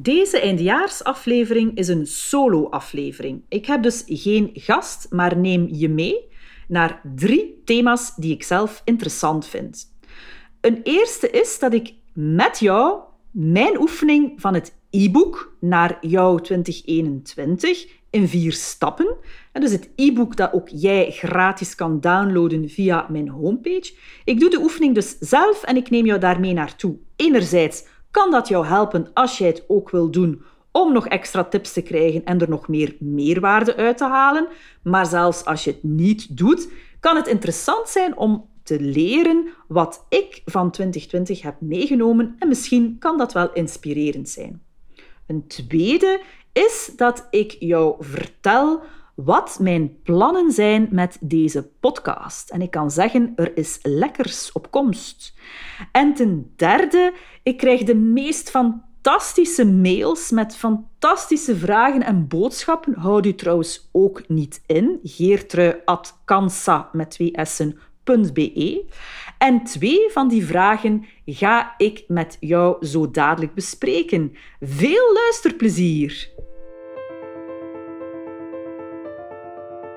Deze 0.00 0.40
eindjaarsaflevering 0.40 1.76
is 1.76 1.88
een 1.88 2.06
solo-aflevering. 2.06 3.42
Ik 3.48 3.66
heb 3.66 3.82
dus 3.82 4.02
geen 4.06 4.50
gast, 4.54 5.06
maar 5.10 5.36
neem 5.36 5.68
je 5.70 5.88
mee 5.88 6.28
naar 6.68 7.00
drie 7.14 7.62
thema's 7.64 8.14
die 8.16 8.34
ik 8.34 8.42
zelf 8.42 8.82
interessant 8.84 9.46
vind. 9.46 9.94
Een 10.60 10.80
eerste 10.82 11.30
is 11.30 11.58
dat 11.58 11.72
ik 11.72 11.94
met 12.12 12.58
jou 12.58 13.00
mijn 13.30 13.80
oefening 13.80 14.40
van 14.40 14.54
het 14.54 14.74
e-book 14.90 15.56
naar 15.60 15.98
jou 16.00 16.42
2021 16.42 17.86
in 18.10 18.28
vier 18.28 18.52
stappen. 18.52 19.16
En 19.52 19.60
dus 19.60 19.72
het 19.72 19.90
e-book 19.96 20.36
dat 20.36 20.52
ook 20.52 20.68
jij 20.68 21.10
gratis 21.10 21.74
kan 21.74 22.00
downloaden 22.00 22.68
via 22.68 23.06
mijn 23.10 23.28
homepage. 23.28 23.94
Ik 24.24 24.40
doe 24.40 24.50
de 24.50 24.60
oefening 24.60 24.94
dus 24.94 25.18
zelf 25.18 25.62
en 25.62 25.76
ik 25.76 25.90
neem 25.90 26.06
jou 26.06 26.20
daarmee 26.20 26.52
naartoe. 26.52 26.96
Enerzijds 27.16 27.84
kan 28.10 28.30
dat 28.30 28.48
jou 28.48 28.66
helpen 28.66 29.10
als 29.14 29.38
jij 29.38 29.48
het 29.48 29.64
ook 29.68 29.90
wil 29.90 30.10
doen 30.10 30.42
om 30.72 30.92
nog 30.92 31.06
extra 31.06 31.44
tips 31.44 31.72
te 31.72 31.82
krijgen 31.82 32.24
en 32.24 32.40
er 32.40 32.48
nog 32.48 32.68
meer 32.68 32.96
meerwaarde 32.98 33.76
uit 33.76 33.96
te 33.96 34.04
halen. 34.04 34.48
Maar 34.82 35.06
zelfs 35.06 35.44
als 35.44 35.64
je 35.64 35.70
het 35.70 35.82
niet 35.82 36.36
doet, 36.36 36.72
kan 37.00 37.16
het 37.16 37.26
interessant 37.26 37.88
zijn 37.88 38.16
om 38.16 38.48
te 38.62 38.80
leren 38.80 39.48
wat 39.68 40.06
ik 40.08 40.42
van 40.44 40.70
2020 40.70 41.42
heb 41.42 41.60
meegenomen 41.60 42.36
en 42.38 42.48
misschien 42.48 42.96
kan 42.98 43.18
dat 43.18 43.32
wel 43.32 43.52
inspirerend 43.52 44.28
zijn. 44.28 44.62
Een 45.26 45.46
tweede 45.46 46.20
is 46.52 46.92
dat 46.96 47.26
ik 47.30 47.56
jou 47.58 47.96
vertel 47.98 48.82
wat 49.24 49.58
mijn 49.60 50.02
plannen 50.02 50.52
zijn 50.52 50.88
met 50.90 51.16
deze 51.20 51.70
podcast. 51.80 52.50
En 52.50 52.62
ik 52.62 52.70
kan 52.70 52.90
zeggen, 52.90 53.32
er 53.36 53.56
is 53.56 53.78
lekkers 53.82 54.52
op 54.52 54.70
komst. 54.70 55.34
En 55.92 56.14
ten 56.14 56.52
derde, 56.56 57.12
ik 57.42 57.56
krijg 57.56 57.82
de 57.82 57.94
meest 57.94 58.50
fantastische 58.50 59.66
mails 59.66 60.30
met 60.30 60.56
fantastische 60.56 61.56
vragen 61.56 62.02
en 62.02 62.28
boodschappen. 62.28 62.94
Houd 62.94 63.26
u 63.26 63.34
trouwens 63.34 63.88
ook 63.92 64.28
niet 64.28 64.62
in. 64.66 64.98
Geertrui.kansa 65.02 66.88
met 66.92 67.10
twee 67.10 67.32
s'en.be. 67.42 68.84
En 69.38 69.64
twee 69.64 70.10
van 70.10 70.28
die 70.28 70.46
vragen 70.46 71.04
ga 71.26 71.74
ik 71.76 72.04
met 72.08 72.36
jou 72.40 72.86
zo 72.86 73.10
dadelijk 73.10 73.54
bespreken. 73.54 74.32
Veel 74.60 75.12
luisterplezier! 75.12 76.36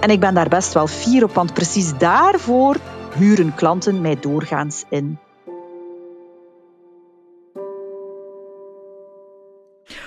En 0.00 0.10
ik 0.10 0.20
ben 0.20 0.34
daar 0.34 0.48
best 0.48 0.72
wel 0.72 0.86
fier 0.86 1.24
op, 1.24 1.34
want 1.34 1.54
precies 1.54 1.98
daarvoor 1.98 2.76
huren 3.14 3.54
klanten 3.54 4.00
mij 4.00 4.16
doorgaans 4.20 4.84
in. 4.88 5.18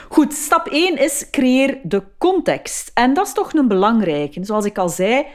Goed, 0.09 0.33
stap 0.33 0.67
1 0.67 0.97
is 0.97 1.29
creëer 1.31 1.79
de 1.83 2.03
context. 2.17 2.91
En 2.93 3.13
dat 3.13 3.27
is 3.27 3.33
toch 3.33 3.53
een 3.53 3.67
belangrijke. 3.67 4.45
Zoals 4.45 4.65
ik 4.65 4.77
al 4.77 4.89
zei, 4.89 5.25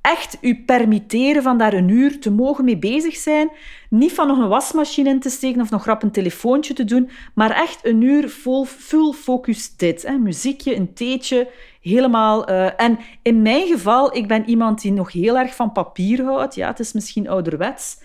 echt 0.00 0.38
u 0.40 0.56
permitteren 0.64 1.42
van 1.42 1.58
daar 1.58 1.72
een 1.72 1.88
uur 1.88 2.20
te 2.20 2.30
mogen 2.30 2.64
mee 2.64 2.78
bezig 2.78 3.16
zijn. 3.16 3.50
Niet 3.90 4.12
van 4.12 4.26
nog 4.26 4.38
een 4.38 4.48
wasmachine 4.48 5.08
in 5.08 5.20
te 5.20 5.30
steken 5.30 5.60
of 5.60 5.70
nog 5.70 5.84
rap 5.84 6.02
een 6.02 6.10
telefoontje 6.10 6.74
te 6.74 6.84
doen, 6.84 7.10
maar 7.34 7.50
echt 7.50 7.86
een 7.86 8.02
uur 8.02 8.28
vol 8.28 8.64
full 8.64 9.12
focus 9.12 9.76
dit. 9.76 10.02
Hè. 10.02 10.18
Muziekje, 10.18 10.76
een 10.76 10.94
theetje, 10.94 11.50
helemaal. 11.80 12.50
Uh, 12.50 12.80
en 12.80 12.98
in 13.22 13.42
mijn 13.42 13.66
geval, 13.66 14.16
ik 14.16 14.28
ben 14.28 14.48
iemand 14.48 14.80
die 14.80 14.92
nog 14.92 15.12
heel 15.12 15.38
erg 15.38 15.54
van 15.54 15.72
papier 15.72 16.24
houdt. 16.24 16.54
Ja, 16.54 16.68
het 16.68 16.80
is 16.80 16.92
misschien 16.92 17.28
ouderwets. 17.28 17.98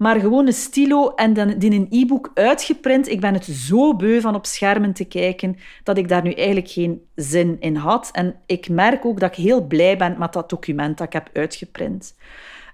Maar 0.00 0.20
gewoon 0.20 0.46
een 0.46 0.52
stilo 0.52 1.14
en 1.14 1.32
dan 1.32 1.48
in 1.48 1.72
een 1.72 1.86
e-book 1.90 2.30
uitgeprint. 2.34 3.08
Ik 3.08 3.20
ben 3.20 3.34
het 3.34 3.44
zo 3.44 3.96
beu 3.96 4.20
van 4.20 4.34
op 4.34 4.46
schermen 4.46 4.92
te 4.92 5.04
kijken 5.04 5.56
dat 5.82 5.98
ik 5.98 6.08
daar 6.08 6.22
nu 6.22 6.32
eigenlijk 6.32 6.68
geen 6.68 7.02
zin 7.14 7.56
in 7.58 7.76
had. 7.76 8.08
En 8.12 8.34
ik 8.46 8.68
merk 8.68 9.04
ook 9.04 9.20
dat 9.20 9.30
ik 9.30 9.44
heel 9.44 9.66
blij 9.66 9.96
ben 9.96 10.16
met 10.18 10.32
dat 10.32 10.50
document 10.50 10.98
dat 10.98 11.06
ik 11.06 11.12
heb 11.12 11.30
uitgeprint. 11.32 12.14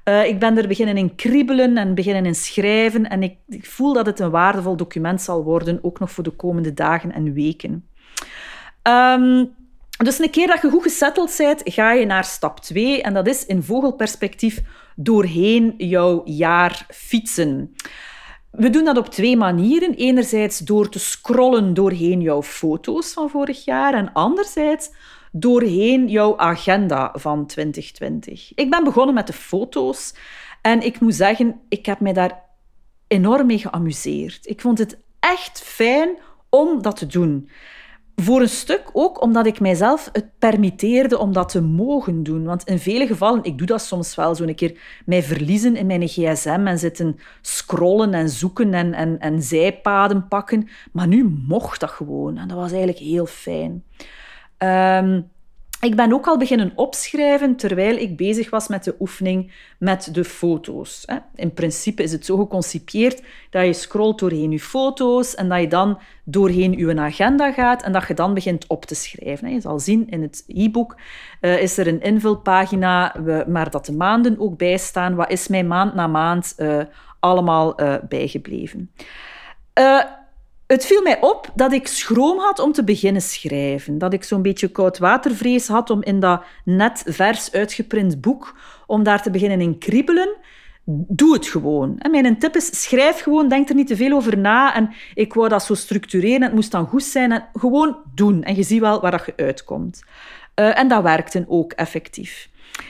Uh, 0.04 0.26
ik 0.26 0.38
ben 0.38 0.58
er 0.58 0.68
beginnen 0.68 0.96
in 0.96 1.14
kriebelen 1.14 1.76
en 1.76 1.94
beginnen 1.94 2.26
in 2.26 2.34
schrijven. 2.34 3.08
En 3.08 3.22
ik, 3.22 3.36
voel 3.66 3.92
dat 3.92 4.06
het 4.06 4.20
een 4.20 4.30
waardevol 4.30 4.76
document 4.76 5.22
zal 5.22 5.44
worden, 5.44 5.78
ook 5.82 5.98
nog 5.98 6.10
voor 6.10 6.24
de 6.24 6.30
komende 6.30 6.74
dagen 6.74 7.12
en 7.12 7.32
weken. 7.32 7.88
Um, 8.82 9.54
dus 9.96 10.18
een 10.18 10.30
keer 10.30 10.46
dat 10.46 10.62
je 10.62 10.70
goed 10.70 10.82
gesetteld 10.82 11.34
bent, 11.36 11.62
ga 11.64 11.92
je 11.92 12.06
naar 12.06 12.24
stap 12.24 12.60
2 12.60 13.02
en 13.02 13.14
dat 13.14 13.26
is 13.26 13.46
in 13.46 13.62
vogelperspectief 13.62 14.62
doorheen 14.96 15.74
jouw 15.76 16.22
jaar 16.24 16.86
fietsen. 16.88 17.74
We 18.50 18.70
doen 18.70 18.84
dat 18.84 18.96
op 18.96 19.08
twee 19.08 19.36
manieren. 19.36 19.94
Enerzijds 19.94 20.58
door 20.58 20.88
te 20.88 20.98
scrollen 20.98 21.74
doorheen 21.74 22.20
jouw 22.20 22.42
foto's 22.42 23.12
van 23.12 23.30
vorig 23.30 23.64
jaar 23.64 23.94
en 23.94 24.12
anderzijds 24.12 24.90
doorheen 25.32 26.08
jouw 26.08 26.38
agenda 26.38 27.12
van 27.14 27.46
2020. 27.46 28.52
Ik 28.54 28.70
ben 28.70 28.84
begonnen 28.84 29.14
met 29.14 29.26
de 29.26 29.32
foto's 29.32 30.14
en 30.62 30.80
ik 30.80 31.00
moet 31.00 31.14
zeggen, 31.14 31.60
ik 31.68 31.86
heb 31.86 32.00
mij 32.00 32.12
daar 32.12 32.44
enorm 33.06 33.46
mee 33.46 33.58
geamuseerd. 33.58 34.46
Ik 34.46 34.60
vond 34.60 34.78
het 34.78 34.98
echt 35.20 35.62
fijn 35.62 36.18
om 36.48 36.82
dat 36.82 36.96
te 36.96 37.06
doen. 37.06 37.48
Voor 38.22 38.40
een 38.40 38.48
stuk 38.48 38.90
ook 38.92 39.22
omdat 39.22 39.46
ik 39.46 39.60
mijzelf 39.60 40.08
het 40.12 40.38
permitteerde 40.38 41.18
om 41.18 41.32
dat 41.32 41.48
te 41.48 41.62
mogen 41.62 42.22
doen. 42.22 42.44
Want 42.44 42.64
in 42.64 42.78
vele 42.78 43.06
gevallen, 43.06 43.44
ik 43.44 43.58
doe 43.58 43.66
dat 43.66 43.82
soms 43.82 44.14
wel, 44.14 44.34
zo 44.34 44.44
een 44.44 44.54
keer 44.54 44.78
mij 45.06 45.22
verliezen 45.22 45.76
in 45.76 45.86
mijn 45.86 46.08
gsm 46.08 46.62
en 46.66 46.78
zitten 46.78 47.18
scrollen 47.40 48.14
en 48.14 48.28
zoeken 48.28 48.74
en, 48.74 48.92
en, 48.92 49.18
en 49.18 49.42
zijpaden 49.42 50.28
pakken. 50.28 50.68
Maar 50.92 51.06
nu 51.06 51.24
mocht 51.46 51.80
dat 51.80 51.90
gewoon 51.90 52.36
en 52.36 52.48
dat 52.48 52.56
was 52.56 52.70
eigenlijk 52.70 52.98
heel 52.98 53.26
fijn. 53.26 53.84
Um, 54.58 55.30
ik 55.86 55.96
ben 55.96 56.12
ook 56.12 56.26
al 56.26 56.38
beginnen 56.38 56.72
opschrijven 56.74 57.56
terwijl 57.56 57.96
ik 57.96 58.16
bezig 58.16 58.50
was 58.50 58.68
met 58.68 58.84
de 58.84 58.94
oefening 59.00 59.52
met 59.78 60.14
de 60.14 60.24
foto's. 60.24 61.04
In 61.34 61.52
principe 61.52 62.02
is 62.02 62.12
het 62.12 62.24
zo 62.24 62.36
geconcipieerd 62.36 63.22
dat 63.50 63.66
je 63.66 63.72
scrolt 63.72 64.18
doorheen 64.18 64.50
je 64.50 64.60
foto's 64.60 65.34
en 65.34 65.48
dat 65.48 65.60
je 65.60 65.68
dan 65.68 65.98
doorheen 66.24 66.72
je 66.72 67.00
agenda 67.00 67.52
gaat 67.52 67.82
en 67.82 67.92
dat 67.92 68.06
je 68.08 68.14
dan 68.14 68.34
begint 68.34 68.66
op 68.66 68.84
te 68.84 68.94
schrijven. 68.94 69.52
Je 69.52 69.60
zal 69.60 69.78
zien 69.78 70.08
in 70.08 70.22
het 70.22 70.44
e-book 70.46 70.96
uh, 71.40 71.62
is 71.62 71.78
er 71.78 71.86
een 71.86 72.02
invulpagina, 72.02 73.14
maar 73.46 73.70
dat 73.70 73.86
de 73.86 73.92
maanden 73.92 74.38
ook 74.38 74.56
bijstaan. 74.56 75.14
Wat 75.14 75.30
is 75.30 75.48
mij 75.48 75.64
maand 75.64 75.94
na 75.94 76.06
maand 76.06 76.54
uh, 76.56 76.80
allemaal 77.20 77.82
uh, 77.82 77.94
bijgebleven? 78.08 78.90
Het 80.66 80.86
viel 80.86 81.02
mij 81.02 81.20
op 81.20 81.50
dat 81.54 81.72
ik 81.72 81.86
schroom 81.86 82.38
had 82.38 82.58
om 82.58 82.72
te 82.72 82.84
beginnen 82.84 83.22
schrijven. 83.22 83.98
Dat 83.98 84.12
ik 84.12 84.24
zo'n 84.24 84.42
beetje 84.42 84.68
koudwatervrees 84.68 85.68
had 85.68 85.90
om 85.90 86.02
in 86.02 86.20
dat 86.20 86.42
net 86.64 87.02
vers 87.06 87.52
uitgeprint 87.52 88.20
boek, 88.20 88.54
om 88.86 89.02
daar 89.02 89.22
te 89.22 89.30
beginnen 89.30 89.60
in 89.60 89.78
kriebelen. 89.78 90.36
Doe 90.84 91.32
het 91.34 91.46
gewoon. 91.46 91.98
En 91.98 92.10
mijn 92.10 92.38
tip 92.38 92.56
is, 92.56 92.82
schrijf 92.82 93.20
gewoon, 93.20 93.48
denk 93.48 93.68
er 93.68 93.74
niet 93.74 93.86
te 93.86 93.96
veel 93.96 94.16
over 94.16 94.38
na. 94.38 94.74
En 94.74 94.94
ik 95.14 95.34
wou 95.34 95.48
dat 95.48 95.64
zo 95.64 95.74
structureren, 95.74 96.42
het 96.42 96.54
moest 96.54 96.70
dan 96.70 96.86
goed 96.86 97.04
zijn. 97.04 97.32
En 97.32 97.48
gewoon 97.52 97.96
doen. 98.14 98.42
En 98.42 98.56
je 98.56 98.62
ziet 98.62 98.80
wel 98.80 99.00
waar 99.00 99.10
dat 99.10 99.26
je 99.26 99.32
uitkomt. 99.36 100.04
Uh, 100.60 100.78
en 100.78 100.88
dat 100.88 101.02
werkte 101.02 101.44
ook 101.48 101.72
effectief. 101.72 102.48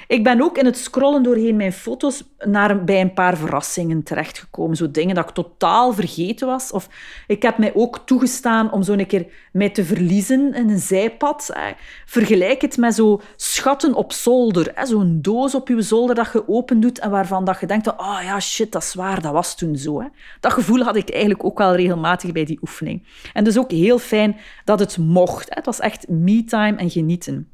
Ik 0.08 0.24
ben 0.24 0.42
ook 0.42 0.58
in 0.58 0.64
het 0.64 0.78
scrollen 0.78 1.22
doorheen 1.22 1.56
mijn 1.56 1.72
foto's 1.72 2.24
naar, 2.38 2.84
bij 2.84 3.00
een 3.00 3.12
paar 3.12 3.36
verrassingen 3.36 4.02
terechtgekomen. 4.02 4.76
Zo 4.76 4.90
dingen 4.90 5.14
dat 5.14 5.28
ik 5.28 5.34
totaal 5.34 5.92
vergeten 5.92 6.46
was. 6.46 6.72
Of 6.72 6.88
ik 7.26 7.42
heb 7.42 7.58
mij 7.58 7.74
ook 7.74 7.98
toegestaan 8.04 8.72
om 8.72 8.82
zo 8.82 8.92
een 8.92 9.06
keer 9.06 9.26
mij 9.52 9.70
te 9.70 9.84
verliezen 9.84 10.54
in 10.54 10.70
een 10.70 10.78
zijpad. 10.78 11.52
Vergelijk 12.06 12.60
het 12.60 12.76
met 12.76 12.94
zo 12.94 13.20
schatten 13.36 13.94
op 13.94 14.12
zolder. 14.12 14.72
Zo'n 14.82 15.18
doos 15.22 15.54
op 15.54 15.68
je 15.68 15.82
zolder 15.82 16.14
dat 16.14 16.32
je 16.32 16.48
open 16.48 16.80
doet 16.80 16.98
en 16.98 17.10
waarvan 17.10 17.44
dat 17.44 17.60
je 17.60 17.66
denkt, 17.66 17.96
oh 17.96 18.18
ja, 18.22 18.40
shit, 18.40 18.72
dat 18.72 18.82
is 18.82 18.94
waar, 18.94 19.22
dat 19.22 19.32
was 19.32 19.56
toen 19.56 19.76
zo. 19.76 20.10
Dat 20.40 20.52
gevoel 20.52 20.82
had 20.82 20.96
ik 20.96 21.10
eigenlijk 21.10 21.44
ook 21.44 21.58
wel 21.58 21.74
regelmatig 21.74 22.32
bij 22.32 22.44
die 22.44 22.58
oefening. 22.60 23.06
En 23.32 23.44
dus 23.44 23.58
ook 23.58 23.70
heel 23.70 23.98
fijn 23.98 24.36
dat 24.64 24.78
het 24.78 24.98
mocht. 24.98 25.54
Het 25.54 25.64
was 25.64 25.80
echt 25.80 26.08
me-time 26.08 26.76
en 26.76 26.90
genieten. 26.90 27.50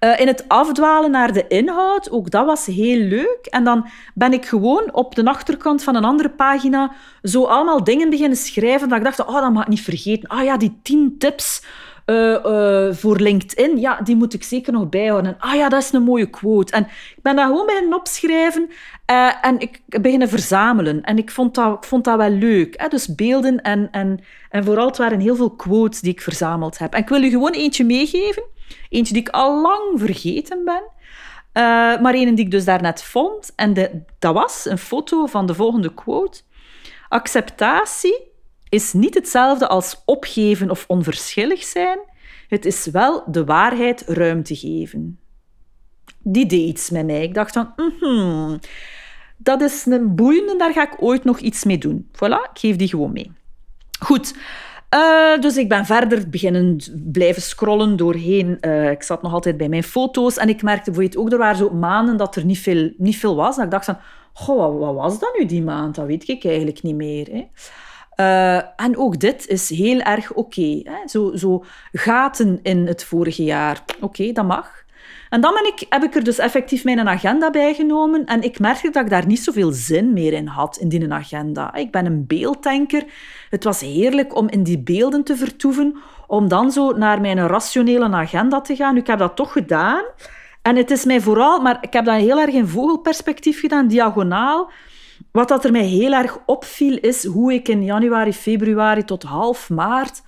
Uh, 0.00 0.20
in 0.20 0.26
het 0.26 0.44
afdwalen 0.48 1.10
naar 1.10 1.32
de 1.32 1.46
inhoud, 1.46 2.10
ook 2.10 2.30
dat 2.30 2.46
was 2.46 2.66
heel 2.66 2.98
leuk. 2.98 3.46
En 3.50 3.64
dan 3.64 3.86
ben 4.14 4.32
ik 4.32 4.44
gewoon 4.46 4.92
op 4.92 5.14
de 5.14 5.24
achterkant 5.24 5.82
van 5.82 5.94
een 5.94 6.04
andere 6.04 6.30
pagina 6.30 6.92
zo 7.22 7.44
allemaal 7.44 7.84
dingen 7.84 8.10
beginnen 8.10 8.36
schrijven 8.36 8.88
dat 8.88 8.98
ik 8.98 9.04
dacht, 9.04 9.24
oh, 9.24 9.40
dat 9.40 9.52
mag 9.52 9.62
ik 9.62 9.68
niet 9.68 9.80
vergeten. 9.80 10.28
Ah 10.28 10.44
ja, 10.44 10.56
die 10.56 10.78
tien 10.82 11.14
tips 11.18 11.62
uh, 12.06 12.38
uh, 12.46 12.92
voor 12.92 13.16
LinkedIn, 13.16 13.80
ja, 13.80 14.00
die 14.00 14.16
moet 14.16 14.34
ik 14.34 14.42
zeker 14.42 14.72
nog 14.72 14.88
bijhouden. 14.88 15.36
Ah 15.38 15.54
ja, 15.54 15.68
dat 15.68 15.82
is 15.82 15.92
een 15.92 16.02
mooie 16.02 16.30
quote. 16.30 16.72
En 16.72 16.82
ik 17.16 17.22
ben 17.22 17.36
dat 17.36 17.46
gewoon 17.46 17.66
beginnen 17.66 17.98
opschrijven 17.98 18.70
en 19.42 19.58
ik 19.58 19.80
beginnen 19.86 20.28
verzamelen. 20.28 21.02
En 21.02 21.18
ik 21.18 21.30
vond 21.30 21.54
dat, 21.54 21.76
ik 21.76 21.84
vond 21.84 22.04
dat 22.04 22.16
wel 22.16 22.30
leuk. 22.30 22.74
Hè? 22.76 22.88
Dus 22.88 23.14
beelden 23.14 23.62
en, 23.62 23.88
en, 23.90 24.20
en 24.50 24.64
vooral 24.64 24.86
het 24.86 24.96
waren 24.96 25.20
heel 25.20 25.36
veel 25.36 25.50
quotes 25.50 26.00
die 26.00 26.12
ik 26.12 26.20
verzameld 26.20 26.78
heb. 26.78 26.92
En 26.92 27.00
ik 27.00 27.08
wil 27.08 27.22
u 27.22 27.30
gewoon 27.30 27.52
eentje 27.52 27.84
meegeven. 27.84 28.42
Eentje 28.88 29.12
die 29.12 29.22
ik 29.22 29.28
al 29.28 29.62
lang 29.62 30.00
vergeten 30.00 30.64
ben. 30.64 30.82
Uh, 30.82 32.00
maar 32.00 32.14
een 32.14 32.34
die 32.34 32.44
ik 32.44 32.50
dus 32.50 32.64
daarnet 32.64 33.02
vond. 33.02 33.52
En 33.56 33.74
de, 33.74 34.02
dat 34.18 34.34
was 34.34 34.64
een 34.64 34.78
foto 34.78 35.26
van 35.26 35.46
de 35.46 35.54
volgende 35.54 35.94
quote. 35.94 36.40
Acceptatie 37.08 38.30
is 38.68 38.92
niet 38.92 39.14
hetzelfde 39.14 39.68
als 39.68 40.02
opgeven 40.04 40.70
of 40.70 40.84
onverschillig 40.88 41.62
zijn. 41.62 41.98
Het 42.48 42.64
is 42.64 42.86
wel 42.86 43.24
de 43.26 43.44
waarheid 43.44 44.02
ruimte 44.06 44.56
geven. 44.56 45.18
Die 46.18 46.46
deed 46.46 46.68
iets 46.68 46.90
met 46.90 47.06
mij. 47.06 47.22
Ik 47.22 47.34
dacht 47.34 47.52
van, 47.52 47.72
mm 48.00 48.58
dat 49.42 49.60
is 49.60 49.86
een 49.86 50.14
boeiende, 50.14 50.56
daar 50.56 50.72
ga 50.72 50.82
ik 50.82 51.02
ooit 51.02 51.24
nog 51.24 51.38
iets 51.38 51.64
mee 51.64 51.78
doen. 51.78 52.08
Voilà, 52.12 52.50
ik 52.52 52.58
geef 52.58 52.76
die 52.76 52.88
gewoon 52.88 53.12
mee. 53.12 53.32
Goed, 54.00 54.34
uh, 54.94 55.40
dus 55.40 55.56
ik 55.56 55.68
ben 55.68 55.86
verder 55.86 56.28
beginnen 56.28 56.80
blijven 57.12 57.42
scrollen 57.42 57.96
doorheen. 57.96 58.58
Uh, 58.60 58.90
ik 58.90 59.02
zat 59.02 59.22
nog 59.22 59.32
altijd 59.32 59.56
bij 59.56 59.68
mijn 59.68 59.82
foto's 59.82 60.36
en 60.36 60.48
ik 60.48 60.62
merkte 60.62 60.90
bijvoorbeeld 60.90 61.16
ook, 61.16 61.32
er 61.32 61.38
waren 61.38 61.56
zo 61.56 61.70
maanden 61.70 62.16
dat 62.16 62.36
er 62.36 62.44
niet 62.44 62.58
veel, 62.58 62.92
niet 62.96 63.16
veel 63.16 63.36
was. 63.36 63.58
En 63.58 63.64
ik 63.64 63.70
dacht 63.70 63.84
van, 63.84 63.98
goh, 64.32 64.78
wat, 64.78 64.94
was 64.94 65.18
dat 65.18 65.36
nu 65.38 65.46
die 65.46 65.62
maand? 65.62 65.94
Dat 65.94 66.06
weet 66.06 66.28
ik 66.28 66.44
eigenlijk 66.44 66.82
niet 66.82 66.94
meer. 66.94 67.28
Hè. 67.30 67.46
Uh, 68.16 68.62
en 68.76 68.96
ook 68.96 69.20
dit 69.20 69.46
is 69.46 69.70
heel 69.70 70.00
erg 70.00 70.32
oké. 70.32 70.82
Zo, 71.06 71.36
zo 71.36 71.64
gaten 71.92 72.58
in 72.62 72.86
het 72.86 73.04
vorige 73.04 73.44
jaar. 73.44 73.84
Oké, 74.00 74.32
dat 74.32 74.46
mag. 74.46 74.81
En 75.32 75.40
dan 75.40 75.54
ben 75.54 75.66
ik, 75.66 75.86
heb 75.88 76.02
ik 76.02 76.14
er 76.14 76.24
dus 76.24 76.38
effectief 76.38 76.84
mijn 76.84 77.08
agenda 77.08 77.50
bij 77.50 77.74
genomen 77.74 78.24
en 78.24 78.42
ik 78.42 78.58
merkte 78.58 78.90
dat 78.90 79.04
ik 79.04 79.10
daar 79.10 79.26
niet 79.26 79.42
zoveel 79.42 79.70
zin 79.72 80.12
meer 80.12 80.32
in 80.32 80.46
had, 80.46 80.76
in 80.76 80.88
die 80.88 81.12
agenda. 81.12 81.74
Ik 81.74 81.90
ben 81.90 82.06
een 82.06 82.26
beelddenker. 82.26 83.04
Het 83.50 83.64
was 83.64 83.80
heerlijk 83.80 84.36
om 84.36 84.48
in 84.48 84.62
die 84.62 84.78
beelden 84.78 85.24
te 85.24 85.36
vertoeven, 85.36 85.96
om 86.26 86.48
dan 86.48 86.72
zo 86.72 86.90
naar 86.90 87.20
mijn 87.20 87.46
rationele 87.46 88.08
agenda 88.08 88.60
te 88.60 88.76
gaan. 88.76 88.96
Ik 88.96 89.06
heb 89.06 89.18
dat 89.18 89.36
toch 89.36 89.52
gedaan. 89.52 90.02
En 90.62 90.76
het 90.76 90.90
is 90.90 91.04
mij 91.04 91.20
vooral, 91.20 91.60
maar 91.60 91.78
ik 91.80 91.92
heb 91.92 92.04
dat 92.04 92.16
heel 92.16 92.40
erg 92.40 92.54
in 92.54 92.66
vogelperspectief 92.66 93.60
gedaan, 93.60 93.88
diagonaal. 93.88 94.70
Wat 95.30 95.48
dat 95.48 95.64
er 95.64 95.72
mij 95.72 95.84
heel 95.84 96.12
erg 96.12 96.38
opviel, 96.46 96.98
is 97.00 97.24
hoe 97.24 97.52
ik 97.52 97.68
in 97.68 97.84
januari, 97.84 98.32
februari 98.32 99.04
tot 99.04 99.22
half 99.22 99.70
maart 99.70 100.22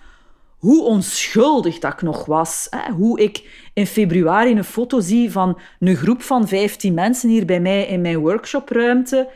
hoe 0.64 0.84
onschuldig 0.84 1.78
dat 1.78 1.92
ik 1.92 2.02
nog 2.02 2.24
was. 2.24 2.66
Hè? 2.70 2.92
Hoe 2.92 3.20
ik 3.20 3.68
in 3.74 3.86
februari 3.86 4.56
een 4.56 4.64
foto 4.64 5.00
zie 5.00 5.32
van 5.32 5.58
een 5.78 5.96
groep 5.96 6.22
van 6.22 6.48
15 6.48 6.94
mensen 6.94 7.28
hier 7.28 7.46
bij 7.46 7.60
mij 7.60 7.86
in 7.86 8.00
mijn 8.00 8.18
workshopruimte. 8.18 9.28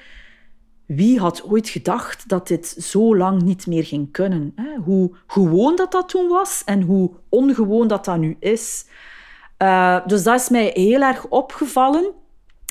Wie 0.87 1.19
had 1.19 1.45
ooit 1.45 1.69
gedacht 1.69 2.29
dat 2.29 2.49
dit 2.49 2.67
zo 2.67 3.17
lang 3.17 3.43
niet 3.43 3.67
meer 3.67 3.85
ging 3.85 4.13
kunnen? 4.13 4.53
Hè? 4.57 4.77
Hoe 4.85 5.11
gewoon 5.27 5.77
dat 5.77 5.93
dat 5.93 6.09
toen 6.09 6.29
was 6.29 6.63
en 6.65 6.83
hoe 6.83 7.11
ongewoon 7.29 7.89
dat 7.89 8.05
dat 8.05 8.19
nu 8.19 8.37
is. 8.41 8.87
Uh, 9.63 10.07
dus 10.07 10.23
dat 10.23 10.41
is 10.41 10.49
mij 10.49 10.71
heel 10.75 11.01
erg 11.01 11.27
opgevallen. 11.27 12.13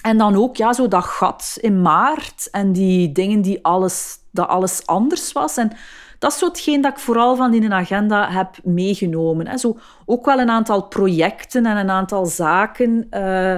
En 0.02 0.18
dan 0.18 0.36
ook 0.36 0.56
ja, 0.56 0.74
zo 0.74 0.88
dat 0.88 1.04
gat 1.04 1.58
in 1.62 1.82
maart 1.82 2.50
en 2.52 2.72
die 2.72 3.12
dingen 3.12 3.42
die 3.42 3.64
alles, 3.64 4.18
dat 4.32 4.48
alles 4.48 4.86
anders 4.86 5.32
was. 5.32 5.58
En 5.58 5.72
dat 6.20 6.32
is 6.32 6.38
zo 6.38 6.80
dat 6.82 6.92
ik 6.92 7.00
vooral 7.00 7.36
van 7.36 7.54
in 7.54 7.64
een 7.64 7.74
agenda 7.74 8.32
heb 8.32 8.50
meegenomen. 8.64 9.60
Zo 9.60 9.78
ook 10.06 10.26
wel 10.26 10.40
een 10.40 10.50
aantal 10.50 10.82
projecten 10.84 11.66
en 11.66 11.78
een 11.78 11.90
aantal 11.90 12.26
zaken. 12.26 13.08
Uh, 13.12 13.56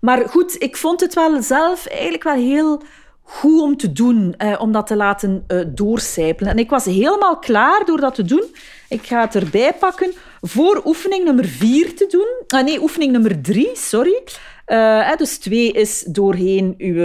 maar 0.00 0.28
goed, 0.28 0.62
ik 0.62 0.76
vond 0.76 1.00
het 1.00 1.14
wel 1.14 1.42
zelf 1.42 1.86
eigenlijk 1.86 2.22
wel 2.22 2.34
heel 2.34 2.82
goed 3.22 3.60
om 3.60 3.76
te 3.76 3.92
doen, 3.92 4.34
eh, 4.36 4.60
om 4.60 4.72
dat 4.72 4.86
te 4.86 4.96
laten 4.96 5.44
uh, 5.48 5.64
doorcijpelen. 5.68 6.52
En 6.52 6.58
ik 6.58 6.70
was 6.70 6.84
helemaal 6.84 7.38
klaar 7.38 7.84
door 7.84 8.00
dat 8.00 8.14
te 8.14 8.24
doen. 8.24 8.44
Ik 8.88 9.06
ga 9.06 9.20
het 9.20 9.34
erbij 9.34 9.72
pakken 9.72 10.12
voor 10.40 10.82
oefening 10.84 11.24
nummer 11.24 11.44
vier 11.44 11.96
te 11.96 12.06
doen. 12.10 12.58
Ah, 12.58 12.64
nee, 12.64 12.82
oefening 12.82 13.12
nummer 13.12 13.40
drie, 13.40 13.70
sorry. 13.72 14.22
Uh, 14.66 15.16
dus 15.16 15.38
twee 15.38 15.72
is 15.72 16.02
doorheen 16.02 16.74
uw, 16.78 16.96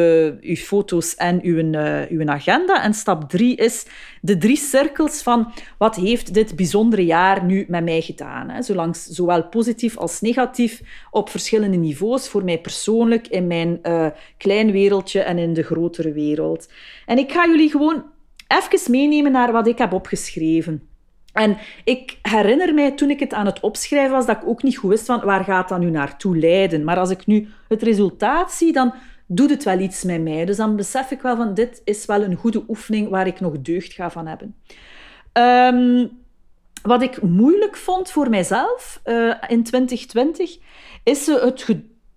uw 0.41 0.55
foto's 0.55 1.15
en 1.15 1.39
uw, 1.43 1.57
uh, 1.57 2.01
uw 2.09 2.27
agenda. 2.27 2.83
En 2.83 2.93
stap 2.93 3.29
drie 3.29 3.55
is 3.55 3.85
de 4.21 4.37
drie 4.37 4.57
cirkels 4.57 5.21
van 5.21 5.53
wat 5.77 5.95
heeft 5.95 6.33
dit 6.33 6.55
bijzondere 6.55 7.05
jaar 7.05 7.43
nu 7.43 7.65
met 7.67 7.83
mij 7.83 8.01
gedaan. 8.01 8.49
Hè? 8.49 8.61
Zowel 8.93 9.43
positief 9.43 9.97
als 9.97 10.21
negatief 10.21 10.81
op 11.11 11.29
verschillende 11.29 11.77
niveaus. 11.77 12.29
Voor 12.29 12.43
mij 12.43 12.59
persoonlijk, 12.59 13.27
in 13.27 13.47
mijn 13.47 13.79
uh, 13.83 14.07
klein 14.37 14.71
wereldje 14.71 15.21
en 15.21 15.37
in 15.37 15.53
de 15.53 15.63
grotere 15.63 16.11
wereld. 16.11 16.71
En 17.05 17.17
ik 17.17 17.31
ga 17.31 17.47
jullie 17.47 17.69
gewoon 17.69 18.03
even 18.47 18.91
meenemen 18.91 19.31
naar 19.31 19.51
wat 19.51 19.67
ik 19.67 19.77
heb 19.77 19.93
opgeschreven. 19.93 20.89
En 21.33 21.57
ik 21.83 22.17
herinner 22.21 22.73
mij 22.73 22.91
toen 22.91 23.09
ik 23.09 23.19
het 23.19 23.33
aan 23.33 23.45
het 23.45 23.59
opschrijven 23.59 24.11
was, 24.11 24.25
dat 24.25 24.37
ik 24.37 24.47
ook 24.47 24.63
niet 24.63 24.77
goed 24.77 24.89
wist 24.89 25.05
van 25.05 25.21
waar 25.25 25.43
gaat 25.43 25.69
dat 25.69 25.79
nu 25.79 25.89
naartoe 25.89 26.37
leiden. 26.37 26.83
Maar 26.83 26.97
als 26.97 27.09
ik 27.09 27.25
nu 27.25 27.47
het 27.67 27.83
resultaat 27.83 28.51
zie, 28.51 28.73
dan 28.73 28.93
doet 29.25 29.49
het 29.49 29.63
wel 29.63 29.79
iets 29.79 30.03
met 30.03 30.21
mij. 30.21 30.45
Dus 30.45 30.57
dan 30.57 30.75
besef 30.75 31.11
ik 31.11 31.21
wel 31.21 31.35
van 31.35 31.53
dit 31.53 31.81
is 31.83 32.05
wel 32.05 32.23
een 32.23 32.35
goede 32.35 32.63
oefening 32.67 33.09
waar 33.09 33.27
ik 33.27 33.39
nog 33.39 33.61
deugd 33.61 33.93
ga 33.93 34.09
van 34.11 34.27
hebben. 34.27 34.55
Um, 35.33 36.09
wat 36.81 37.01
ik 37.01 37.21
moeilijk 37.21 37.75
vond 37.75 38.11
voor 38.11 38.29
mijzelf 38.29 39.01
uh, 39.05 39.35
in 39.47 39.63
2020, 39.63 40.57
is 41.03 41.27
het, 41.27 41.67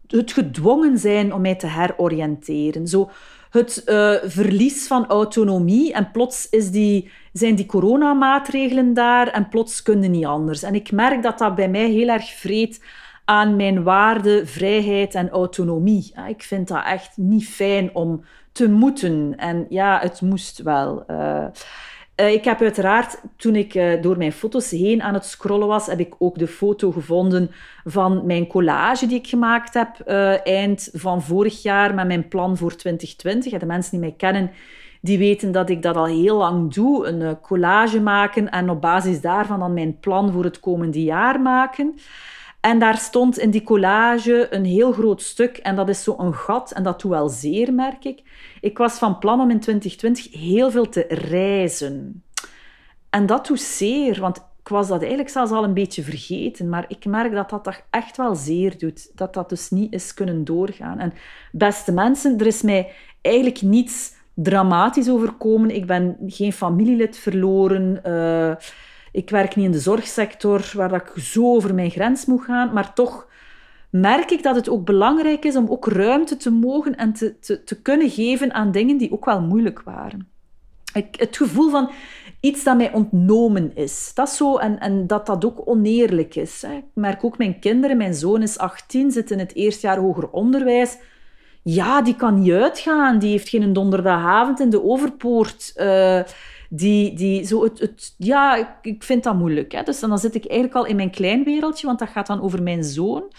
het 0.06 0.32
gedwongen 0.32 0.98
zijn 0.98 1.34
om 1.34 1.40
mij 1.40 1.54
te 1.54 1.66
heroriënteren. 1.66 2.86
Zo 2.86 3.10
het 3.52 3.82
uh, 3.86 4.14
verlies 4.22 4.86
van 4.86 5.06
autonomie 5.06 5.92
en 5.92 6.10
plots 6.10 6.48
is 6.50 6.70
die 6.70 7.10
zijn 7.32 7.54
die 7.54 7.66
coronamaatregelen 7.66 8.94
daar 8.94 9.28
en 9.28 9.48
plots 9.48 9.82
kunnen 9.82 10.10
niet 10.10 10.24
anders. 10.24 10.62
En 10.62 10.74
ik 10.74 10.92
merk 10.92 11.22
dat 11.22 11.38
dat 11.38 11.54
bij 11.54 11.68
mij 11.68 11.90
heel 11.90 12.08
erg 12.08 12.30
vreet 12.30 12.84
aan 13.24 13.56
mijn 13.56 13.82
waarde, 13.82 14.46
vrijheid 14.46 15.14
en 15.14 15.30
autonomie. 15.30 16.12
Ik 16.28 16.42
vind 16.42 16.68
dat 16.68 16.84
echt 16.84 17.16
niet 17.16 17.48
fijn 17.48 17.94
om 17.94 18.24
te 18.52 18.68
moeten. 18.68 19.34
En 19.36 19.66
ja, 19.68 19.98
het 20.00 20.20
moest 20.20 20.62
wel. 20.62 21.04
Uh, 21.10 21.46
ik 22.14 22.44
heb 22.44 22.60
uiteraard, 22.60 23.20
toen 23.36 23.56
ik 23.56 23.74
uh, 23.74 24.02
door 24.02 24.16
mijn 24.16 24.32
foto's 24.32 24.70
heen 24.70 25.02
aan 25.02 25.14
het 25.14 25.24
scrollen 25.24 25.68
was, 25.68 25.86
heb 25.86 26.00
ik 26.00 26.14
ook 26.18 26.38
de 26.38 26.46
foto 26.46 26.90
gevonden 26.90 27.50
van 27.84 28.26
mijn 28.26 28.46
collage 28.46 29.06
die 29.06 29.18
ik 29.18 29.26
gemaakt 29.26 29.74
heb 29.74 29.88
uh, 30.06 30.46
eind 30.46 30.90
van 30.92 31.22
vorig 31.22 31.62
jaar 31.62 31.94
met 31.94 32.06
mijn 32.06 32.28
plan 32.28 32.56
voor 32.56 32.76
2020. 32.76 33.58
De 33.58 33.66
mensen 33.66 33.90
die 33.90 34.00
mij 34.00 34.14
kennen, 34.16 34.50
die 35.00 35.18
weten 35.18 35.52
dat 35.52 35.70
ik 35.70 35.82
dat 35.82 35.96
al 35.96 36.06
heel 36.06 36.36
lang 36.36 36.74
doe. 36.74 37.06
Een 37.06 37.22
eh, 37.22 37.32
collage 37.42 38.00
maken 38.00 38.50
en 38.50 38.70
op 38.70 38.80
basis 38.80 39.20
daarvan 39.20 39.58
dan 39.58 39.72
mijn 39.72 39.98
plan 40.00 40.32
voor 40.32 40.44
het 40.44 40.60
komende 40.60 41.02
jaar 41.02 41.40
maken. 41.40 41.98
En 42.62 42.78
daar 42.78 42.98
stond 42.98 43.38
in 43.38 43.50
die 43.50 43.62
collage 43.62 44.46
een 44.50 44.64
heel 44.64 44.92
groot 44.92 45.22
stuk 45.22 45.56
en 45.56 45.76
dat 45.76 45.88
is 45.88 46.02
zo 46.02 46.14
een 46.18 46.34
gat 46.34 46.72
en 46.72 46.82
dat 46.82 47.00
doet 47.00 47.10
wel 47.10 47.28
zeer, 47.28 47.74
merk 47.74 48.04
ik. 48.04 48.22
Ik 48.60 48.78
was 48.78 48.98
van 48.98 49.18
plan 49.18 49.40
om 49.40 49.50
in 49.50 49.60
2020 49.60 50.32
heel 50.32 50.70
veel 50.70 50.88
te 50.88 51.04
reizen. 51.08 52.22
En 53.10 53.26
dat 53.26 53.46
doet 53.46 53.60
zeer, 53.60 54.20
want 54.20 54.36
ik 54.36 54.68
was 54.68 54.88
dat 54.88 55.00
eigenlijk 55.00 55.30
zelfs 55.30 55.50
al 55.50 55.64
een 55.64 55.74
beetje 55.74 56.02
vergeten, 56.02 56.68
maar 56.68 56.84
ik 56.88 57.04
merk 57.04 57.32
dat 57.32 57.50
dat 57.50 57.64
toch 57.64 57.80
echt 57.90 58.16
wel 58.16 58.34
zeer 58.34 58.78
doet. 58.78 59.10
Dat 59.14 59.34
dat 59.34 59.48
dus 59.48 59.70
niet 59.70 59.92
is 59.92 60.14
kunnen 60.14 60.44
doorgaan. 60.44 60.98
En 60.98 61.12
beste 61.52 61.92
mensen, 61.92 62.38
er 62.38 62.46
is 62.46 62.62
mij 62.62 62.92
eigenlijk 63.20 63.62
niets 63.62 64.14
dramatisch 64.34 65.10
overkomen. 65.10 65.74
Ik 65.74 65.86
ben 65.86 66.16
geen 66.26 66.52
familielid 66.52 67.18
verloren. 67.18 68.00
Uh, 68.06 68.54
ik 69.12 69.30
werk 69.30 69.56
niet 69.56 69.64
in 69.64 69.72
de 69.72 69.78
zorgsector, 69.78 70.72
waar 70.74 70.88
dat 70.88 71.00
ik 71.00 71.22
zo 71.22 71.54
over 71.54 71.74
mijn 71.74 71.90
grens 71.90 72.24
moet 72.24 72.44
gaan. 72.44 72.72
Maar 72.72 72.92
toch 72.94 73.26
merk 73.90 74.30
ik 74.30 74.42
dat 74.42 74.56
het 74.56 74.68
ook 74.68 74.84
belangrijk 74.84 75.44
is 75.44 75.56
om 75.56 75.68
ook 75.68 75.86
ruimte 75.86 76.36
te 76.36 76.50
mogen 76.50 76.96
en 76.96 77.12
te, 77.12 77.38
te, 77.64 77.80
kunnen 77.82 78.10
geven 78.10 78.54
aan 78.54 78.72
dingen 78.72 78.96
die 78.96 79.12
ook 79.12 79.24
wel 79.24 79.40
moeilijk 79.40 79.82
waren. 79.82 80.28
Ik, 80.94 81.16
het 81.18 81.36
gevoel 81.36 81.70
van 81.70 81.90
iets 82.40 82.64
dat 82.64 82.76
mij 82.76 82.92
ontnomen 82.92 83.76
is. 83.76 84.10
Dat 84.14 84.28
is 84.28 84.36
zo, 84.36 84.56
en, 84.56 84.78
en 84.78 85.06
dat 85.06 85.26
dat 85.26 85.44
ook 85.44 85.62
oneerlijk 85.64 86.34
is. 86.34 86.62
Hè. 86.62 86.74
Ik 86.74 86.84
merk 86.94 87.24
ook 87.24 87.38
mijn 87.38 87.58
kinderen, 87.58 87.96
mijn 87.96 88.14
zoon 88.14 88.42
is 88.42 88.58
18, 88.58 89.10
zit 89.10 89.30
in 89.30 89.38
het 89.38 89.54
eerste 89.54 89.86
jaar 89.86 89.98
hoger 89.98 90.30
onderwijs. 90.30 90.98
Ja, 91.62 92.02
die 92.02 92.16
kan 92.16 92.40
niet 92.40 92.52
uitgaan. 92.52 93.18
Die 93.18 93.30
heeft 93.30 93.48
geen 93.48 93.72
donderdagavond 93.72 94.60
in 94.60 94.70
de 94.70 94.84
overpoort. 94.84 95.72
Uh, 95.76 96.20
die, 96.74 97.14
die 97.14 97.44
zo 97.44 97.62
het, 97.62 98.14
ja, 98.18 98.76
ik 98.82 99.02
vind 99.02 99.22
dat 99.22 99.34
moeilijk. 99.34 99.72
Hè. 99.72 99.82
Dus 99.82 100.00
dan 100.00 100.18
zit 100.18 100.34
ik 100.34 100.44
eigenlijk 100.44 100.78
al 100.78 100.86
in 100.86 100.96
mijn 100.96 101.10
klein 101.10 101.44
wereldje, 101.44 101.86
want 101.86 101.98
dat 101.98 102.08
gaat 102.08 102.26
dan 102.26 102.42
over 102.42 102.62
mijn 102.62 102.84
zoon. 102.84 103.32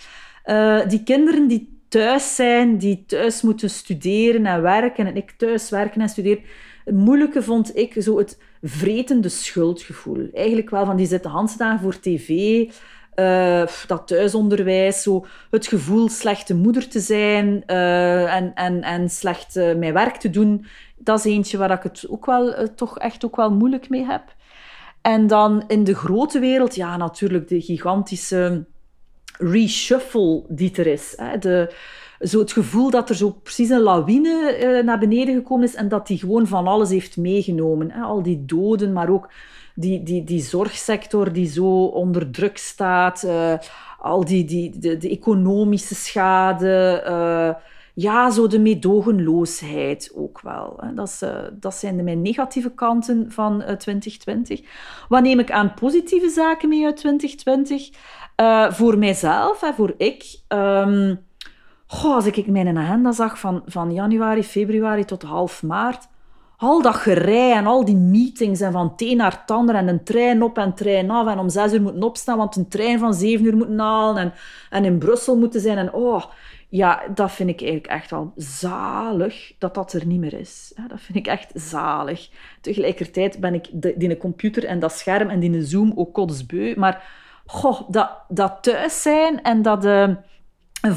Uh, 0.45 0.87
die 0.87 1.03
kinderen 1.03 1.47
die 1.47 1.79
thuis 1.87 2.35
zijn, 2.35 2.77
die 2.77 3.03
thuis 3.05 3.41
moeten 3.41 3.69
studeren 3.69 4.45
en 4.45 4.61
werken, 4.61 5.05
en 5.05 5.15
ik 5.15 5.31
thuis 5.31 5.69
werken 5.69 6.01
en 6.01 6.09
studeren. 6.09 6.43
Het 6.85 6.95
moeilijke 6.95 7.43
vond 7.43 7.77
ik 7.77 7.95
zo 7.97 8.17
het 8.17 8.39
vretende 8.61 9.29
schuldgevoel. 9.29 10.29
Eigenlijk 10.33 10.69
wel 10.69 10.85
van 10.85 10.95
die 10.95 11.07
zitten 11.07 11.31
handdagen 11.31 11.79
voor 11.79 11.99
tv, 11.99 12.29
uh, 13.15 13.63
dat 13.87 14.07
thuisonderwijs, 14.07 15.01
zo 15.01 15.25
het 15.51 15.67
gevoel 15.67 16.09
slechte 16.09 16.55
moeder 16.55 16.87
te 16.87 16.99
zijn 16.99 17.63
uh, 17.67 18.35
en, 18.35 18.53
en, 18.53 18.81
en 18.81 19.09
slecht 19.09 19.55
uh, 19.55 19.75
mijn 19.75 19.93
werk 19.93 20.15
te 20.15 20.29
doen. 20.29 20.65
Dat 21.03 21.17
is 21.17 21.25
eentje 21.25 21.57
waar 21.57 21.71
ik 21.71 21.83
het 21.83 22.05
ook 22.09 22.25
wel, 22.25 22.73
toch 22.75 22.99
echt 22.99 23.25
ook 23.25 23.35
wel 23.35 23.51
moeilijk 23.51 23.89
mee 23.89 24.05
heb. 24.05 24.23
En 25.01 25.27
dan 25.27 25.63
in 25.67 25.83
de 25.83 25.95
grote 25.95 26.39
wereld, 26.39 26.75
ja, 26.75 26.97
natuurlijk 26.97 27.47
de 27.47 27.61
gigantische 27.61 28.65
reshuffle 29.37 30.43
die 30.47 30.75
er 30.75 30.87
is. 30.87 31.13
Hè. 31.15 31.37
De, 31.37 31.73
zo 32.19 32.39
het 32.39 32.51
gevoel 32.51 32.89
dat 32.89 33.09
er 33.09 33.15
zo 33.15 33.29
precies 33.29 33.69
een 33.69 33.81
lawine 33.81 34.57
uh, 34.61 34.83
naar 34.83 34.99
beneden 34.99 35.35
gekomen 35.35 35.67
is 35.67 35.75
en 35.75 35.87
dat 35.87 36.07
die 36.07 36.17
gewoon 36.17 36.47
van 36.47 36.67
alles 36.67 36.89
heeft 36.89 37.17
meegenomen. 37.17 37.91
Hè. 37.91 38.01
Al 38.01 38.23
die 38.23 38.45
doden, 38.45 38.93
maar 38.93 39.09
ook 39.09 39.29
die, 39.75 40.03
die, 40.03 40.23
die 40.23 40.41
zorgsector 40.41 41.31
die 41.31 41.47
zo 41.47 41.85
onder 41.85 42.31
druk 42.31 42.57
staat, 42.57 43.23
uh, 43.25 43.53
al 43.99 44.25
die, 44.25 44.45
die, 44.45 44.79
de, 44.79 44.97
de 44.97 45.09
economische 45.09 45.95
schade, 45.95 47.03
ja, 47.93 48.29
zo 48.29 48.47
de 48.47 48.59
meedogenloosheid 48.59 50.11
ook 50.15 50.41
wel. 50.41 50.83
Dat, 50.95 51.07
is, 51.07 51.23
dat 51.53 51.75
zijn 51.75 51.97
de, 51.97 52.03
mijn 52.03 52.21
negatieve 52.21 52.71
kanten 52.71 53.31
van 53.31 53.57
2020. 53.57 54.61
Wat 55.09 55.21
neem 55.21 55.39
ik 55.39 55.51
aan 55.51 55.73
positieve 55.73 56.29
zaken 56.29 56.69
mee 56.69 56.85
uit 56.85 56.97
2020? 56.97 57.89
voor 58.69 58.97
mijzelf, 58.97 59.61
hè, 59.61 59.73
voor 59.73 59.93
ik... 59.97 60.41
Goh, 61.87 62.15
als 62.15 62.25
ik 62.25 62.47
mijn 62.47 62.77
agenda 62.77 63.11
zag 63.11 63.39
van, 63.39 63.61
van 63.65 63.93
januari, 63.93 64.43
februari 64.43 65.05
tot 65.05 65.21
half 65.21 65.63
maart, 65.63 66.07
al 66.57 66.81
dat 66.81 66.95
gerij 66.95 67.51
en 67.51 67.65
al 67.65 67.85
die 67.85 67.95
meetings 67.95 68.61
en 68.61 68.71
van 68.71 68.87
het 68.87 69.01
een 69.01 69.17
naar 69.17 69.39
het 69.41 69.51
ander 69.51 69.75
en 69.75 69.87
een 69.87 70.03
trein 70.03 70.43
op 70.43 70.57
en 70.57 70.73
trein 70.73 71.09
af 71.09 71.27
en 71.27 71.39
om 71.39 71.49
zes 71.49 71.73
uur 71.73 71.81
moeten 71.81 72.03
opstaan, 72.03 72.37
want 72.37 72.55
een 72.55 72.67
trein 72.67 72.99
van 72.99 73.13
zeven 73.13 73.45
uur 73.45 73.55
moet 73.55 73.79
halen 73.79 74.21
en, 74.21 74.33
en 74.69 74.85
in 74.85 74.97
Brussel 74.97 75.37
moeten 75.37 75.61
zijn. 75.61 75.77
En 75.77 75.93
oh, 75.93 76.23
ja, 76.73 77.03
dat 77.13 77.31
vind 77.31 77.49
ik 77.49 77.61
eigenlijk 77.61 77.91
echt 77.93 78.11
wel 78.11 78.33
zalig 78.35 79.53
dat 79.57 79.73
dat 79.73 79.93
er 79.93 80.05
niet 80.05 80.19
meer 80.19 80.33
is. 80.33 80.73
Dat 80.87 81.01
vind 81.01 81.17
ik 81.17 81.27
echt 81.27 81.51
zalig. 81.53 82.29
Tegelijkertijd 82.61 83.39
ben 83.39 83.53
ik 83.53 83.67
de, 83.71 84.17
computer 84.17 84.65
en 84.65 84.79
dat 84.79 84.91
scherm 84.91 85.29
en 85.29 85.39
die 85.39 85.61
Zoom 85.61 85.91
ook 85.95 86.13
kotsbeu. 86.13 86.73
Maar 86.77 87.03
goh, 87.45 87.81
dat, 87.89 88.09
dat 88.27 88.57
thuis 88.61 89.01
zijn 89.01 89.41
en 89.41 89.61
dat... 89.61 89.85
Uh, 89.85 90.09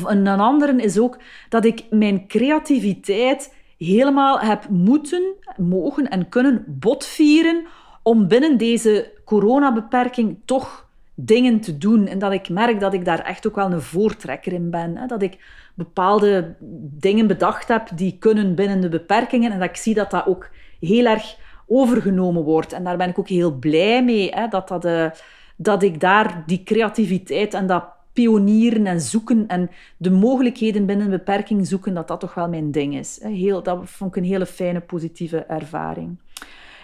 een 0.05 0.27
andere 0.27 0.83
is 0.83 0.99
ook 0.99 1.19
dat 1.49 1.65
ik 1.65 1.85
mijn 1.91 2.29
creativiteit 2.29 3.55
helemaal 3.79 4.39
heb 4.39 4.69
moeten, 4.69 5.35
mogen 5.57 6.09
en 6.09 6.29
kunnen 6.29 6.65
botvieren 6.67 7.67
om 8.03 8.29
binnen 8.29 8.59
deze 8.59 9.13
coronabeperking 9.25 10.41
toch 10.45 10.86
dingen 11.19 11.61
te 11.61 11.79
doen. 11.79 12.07
En 12.07 12.19
dat 12.19 12.33
ik 12.33 12.49
merk 12.49 12.81
dat 12.81 12.95
ik 12.95 13.05
daar 13.05 13.21
echt 13.21 13.47
ook 13.47 13.55
wel 13.55 13.73
een 13.73 13.81
voortrekker 13.81 14.53
in 14.53 14.71
ben. 14.71 15.09
Dat 15.09 15.23
ik 15.23 15.39
bepaalde 15.75 16.55
dingen 16.81 17.27
bedacht 17.27 17.69
heb 17.69 17.89
die 17.95 18.17
kunnen 18.19 18.55
binnen 18.55 18.81
de 18.81 18.89
beperkingen 18.89 19.53
en 19.53 19.59
dat 19.59 19.69
ik 19.69 19.77
zie 19.77 19.95
dat 19.95 20.11
dat 20.11 20.27
ook 20.27 20.51
heel 20.81 21.07
erg 21.07 21.37
overgenomen 21.67 22.43
wordt. 22.43 22.73
En 22.73 22.85
daar 22.85 22.97
ben 22.97 23.09
ik 23.09 23.19
ook 23.19 23.29
heel 23.29 23.53
blij 23.53 24.05
mee, 24.05 24.33
dat, 24.51 24.69
dat, 24.69 24.85
uh, 24.85 25.11
dat 25.57 25.83
ik 25.83 26.01
daar 26.01 26.43
die 26.47 26.63
creativiteit 26.63 27.55
en 27.55 27.67
dat 27.67 27.85
pionieren 28.13 28.87
en 28.87 29.01
zoeken 29.01 29.47
en 29.47 29.71
de 29.97 30.11
mogelijkheden 30.11 30.87
binnen 30.87 31.11
beperking 31.11 31.67
zoeken, 31.67 31.95
dat 31.95 32.09
dat 32.09 32.21
toch 32.21 32.35
wel 32.35 32.49
mijn 32.49 32.71
ding 32.71 32.97
is. 32.97 33.19
Heel, 33.23 33.63
dat 33.63 33.79
vond 33.85 34.17
ik 34.17 34.23
een 34.23 34.29
hele 34.29 34.47
fijne, 34.47 34.81
positieve 34.81 35.39
ervaring. 35.39 36.19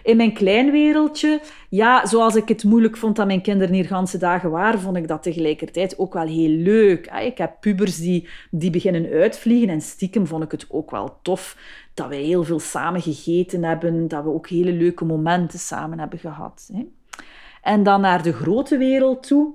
In 0.02 0.16
mijn 0.16 0.32
klein 0.32 0.71
wereldje, 0.71 1.40
ja, 1.68 2.06
zoals 2.06 2.35
ik 2.35 2.49
het 2.49 2.64
moeilijk 2.64 2.97
vond 2.97 3.16
dat 3.16 3.26
mijn 3.26 3.42
kinderen 3.42 3.75
hier 3.75 3.87
ganse 3.87 4.18
dagen 4.18 4.50
waren, 4.50 4.80
vond 4.80 4.97
ik 4.97 5.09
dat 5.09 5.23
tegelijkertijd 5.23 5.99
ook 5.99 6.14
wel 6.14 6.26
heel 6.26 6.49
leuk. 6.49 7.06
Ik 7.06 7.38
heb 7.38 7.56
pubers 7.61 7.97
die, 7.97 8.28
die 8.50 8.71
beginnen 8.71 9.11
uitvliegen 9.11 9.68
en 9.68 9.80
stiekem 9.80 10.26
vond 10.26 10.44
ik 10.44 10.50
het 10.50 10.66
ook 10.68 10.90
wel 10.90 11.18
tof 11.23 11.56
dat 11.94 12.09
wij 12.09 12.23
heel 12.23 12.44
veel 12.44 12.61
samen 12.61 13.00
gegeten 13.00 13.64
hebben, 13.64 14.09
dat 14.09 14.25
we 14.25 14.30
ook 14.30 14.49
hele 14.49 14.73
leuke 14.73 15.04
momenten 15.04 15.59
samen 15.59 15.99
hebben 15.99 16.18
gehad. 16.18 16.71
En 17.62 17.82
dan 17.82 18.00
naar 18.00 18.23
de 18.23 18.32
grote 18.32 18.76
wereld 18.76 19.26
toe 19.26 19.54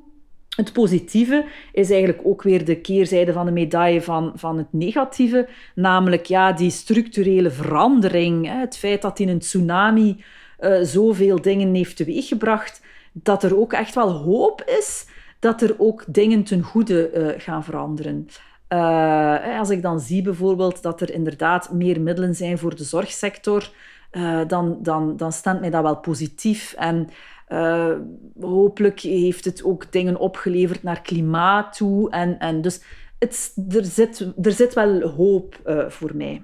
het 0.57 0.73
positieve 0.73 1.45
is 1.71 1.89
eigenlijk 1.89 2.21
ook 2.23 2.41
weer 2.41 2.65
de 2.65 2.75
keerzijde 2.75 3.33
van 3.33 3.45
de 3.45 3.51
medaille 3.51 4.01
van, 4.01 4.31
van 4.35 4.57
het 4.57 4.67
negatieve, 4.69 5.47
namelijk 5.75 6.25
ja, 6.25 6.51
die 6.51 6.69
structurele 6.69 7.51
verandering. 7.51 8.59
Het 8.61 8.77
feit 8.77 9.01
dat 9.01 9.19
in 9.19 9.29
een 9.29 9.39
tsunami 9.39 10.23
uh, 10.59 10.79
zoveel 10.81 11.41
dingen 11.41 11.73
heeft 11.73 11.95
teweeggebracht, 11.95 12.81
dat 13.11 13.43
er 13.43 13.57
ook 13.57 13.73
echt 13.73 13.95
wel 13.95 14.11
hoop 14.11 14.63
is 14.79 15.05
dat 15.39 15.61
er 15.61 15.75
ook 15.77 16.03
dingen 16.07 16.43
ten 16.43 16.61
goede 16.61 17.11
uh, 17.13 17.41
gaan 17.41 17.63
veranderen. 17.63 18.27
Uh, 18.69 19.59
als 19.59 19.69
ik 19.69 19.81
dan 19.81 19.99
zie 19.99 20.21
bijvoorbeeld 20.21 20.81
dat 20.81 21.01
er 21.01 21.13
inderdaad 21.13 21.71
meer 21.71 22.01
middelen 22.01 22.35
zijn 22.35 22.57
voor 22.57 22.75
de 22.75 22.83
zorgsector, 22.83 23.69
dan, 24.47 24.77
dan, 24.81 25.17
dan 25.17 25.31
stemt 25.31 25.59
mij 25.59 25.69
dat 25.69 25.81
wel 25.81 25.97
positief. 25.97 26.73
En 26.73 27.09
hopelijk 28.39 28.99
heeft 28.99 29.45
het 29.45 29.63
ook 29.63 29.91
dingen 29.91 30.17
opgeleverd 30.17 30.83
naar 30.83 31.01
klimaat 31.01 31.77
toe. 31.77 32.09
En, 32.09 32.39
en 32.39 32.61
dus 32.61 32.81
het, 33.19 33.53
er, 33.69 33.85
zit, 33.85 34.31
er 34.41 34.51
zit 34.51 34.73
wel 34.73 35.01
hoop 35.01 35.59
voor 35.87 36.11
mij. 36.15 36.43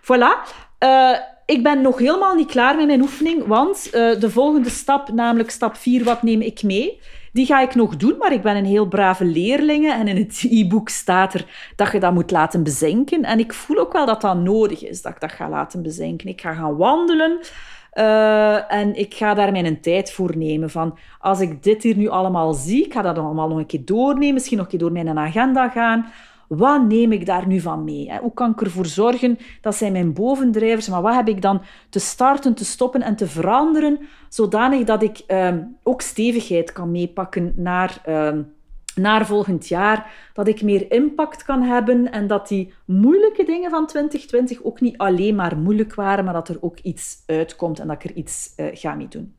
Voilà. 0.00 0.50
Ik 1.46 1.62
ben 1.62 1.80
nog 1.80 1.98
helemaal 1.98 2.34
niet 2.34 2.50
klaar 2.50 2.76
met 2.76 2.86
mijn 2.86 3.00
oefening, 3.00 3.46
want 3.46 3.92
de 3.92 4.30
volgende 4.30 4.70
stap, 4.70 5.12
namelijk 5.12 5.50
stap 5.50 5.76
4, 5.76 6.04
wat 6.04 6.22
neem 6.22 6.40
ik 6.40 6.62
mee? 6.62 7.00
Die 7.32 7.46
ga 7.46 7.60
ik 7.60 7.74
nog 7.74 7.96
doen, 7.96 8.16
maar 8.18 8.32
ik 8.32 8.42
ben 8.42 8.56
een 8.56 8.64
heel 8.64 8.86
brave 8.86 9.24
leerling 9.24 9.92
en 9.92 10.08
in 10.08 10.16
het 10.16 10.46
e-book 10.50 10.88
staat 10.88 11.34
er 11.34 11.72
dat 11.76 11.92
je 11.92 12.00
dat 12.00 12.12
moet 12.12 12.30
laten 12.30 12.62
bezinken. 12.62 13.22
En 13.22 13.38
ik 13.38 13.52
voel 13.52 13.78
ook 13.78 13.92
wel 13.92 14.06
dat 14.06 14.20
dat 14.20 14.36
nodig 14.36 14.84
is, 14.84 15.02
dat 15.02 15.12
ik 15.12 15.20
dat 15.20 15.32
ga 15.32 15.48
laten 15.48 15.82
bezinken. 15.82 16.28
Ik 16.28 16.40
ga 16.40 16.54
gaan 16.54 16.76
wandelen. 16.76 17.38
Uh, 17.94 18.72
en 18.72 18.94
ik 18.94 19.14
ga 19.14 19.34
daar 19.34 19.52
mijn 19.52 19.80
tijd 19.80 20.12
voor 20.12 20.36
nemen. 20.36 20.70
Van, 20.70 20.98
als 21.18 21.40
ik 21.40 21.62
dit 21.62 21.82
hier 21.82 21.96
nu 21.96 22.08
allemaal 22.08 22.52
zie, 22.52 22.84
ik 22.84 22.92
ga 22.92 23.02
dat 23.02 23.18
allemaal 23.18 23.48
nog 23.48 23.58
een 23.58 23.66
keer 23.66 23.84
doornemen, 23.84 24.34
misschien 24.34 24.56
nog 24.56 24.64
een 24.64 24.70
keer 24.70 24.80
door 24.80 24.92
mijn 24.92 25.18
agenda 25.18 25.68
gaan. 25.68 26.12
Wat 26.56 26.86
neem 26.86 27.12
ik 27.12 27.26
daar 27.26 27.46
nu 27.46 27.60
van 27.60 27.84
mee? 27.84 28.18
Hoe 28.20 28.34
kan 28.34 28.50
ik 28.50 28.60
ervoor 28.60 28.86
zorgen? 28.86 29.38
Dat 29.60 29.74
zijn 29.74 29.92
mijn 29.92 30.12
bovendrijvers. 30.12 30.88
Maar 30.88 31.02
wat 31.02 31.14
heb 31.14 31.28
ik 31.28 31.42
dan 31.42 31.62
te 31.88 31.98
starten, 31.98 32.54
te 32.54 32.64
stoppen 32.64 33.02
en 33.02 33.16
te 33.16 33.26
veranderen, 33.26 33.98
zodanig 34.28 34.84
dat 34.84 35.02
ik 35.02 35.22
uh, 35.28 35.54
ook 35.82 36.00
stevigheid 36.00 36.72
kan 36.72 36.90
meepakken 36.90 37.52
naar... 37.56 38.02
Uh, 38.08 38.30
naar 38.94 39.26
volgend 39.26 39.68
jaar, 39.68 40.30
dat 40.32 40.48
ik 40.48 40.62
meer 40.62 40.92
impact 40.92 41.44
kan 41.44 41.62
hebben 41.62 42.12
en 42.12 42.26
dat 42.26 42.48
die 42.48 42.74
moeilijke 42.84 43.44
dingen 43.44 43.70
van 43.70 43.86
2020 43.86 44.62
ook 44.62 44.80
niet 44.80 44.98
alleen 44.98 45.34
maar 45.34 45.56
moeilijk 45.56 45.94
waren, 45.94 46.24
maar 46.24 46.34
dat 46.34 46.48
er 46.48 46.58
ook 46.60 46.78
iets 46.78 47.22
uitkomt 47.26 47.78
en 47.78 47.86
dat 47.86 48.04
ik 48.04 48.10
er 48.10 48.16
iets 48.16 48.52
uh, 48.56 48.66
ga 48.72 48.94
mee 48.94 49.08
doen. 49.08 49.34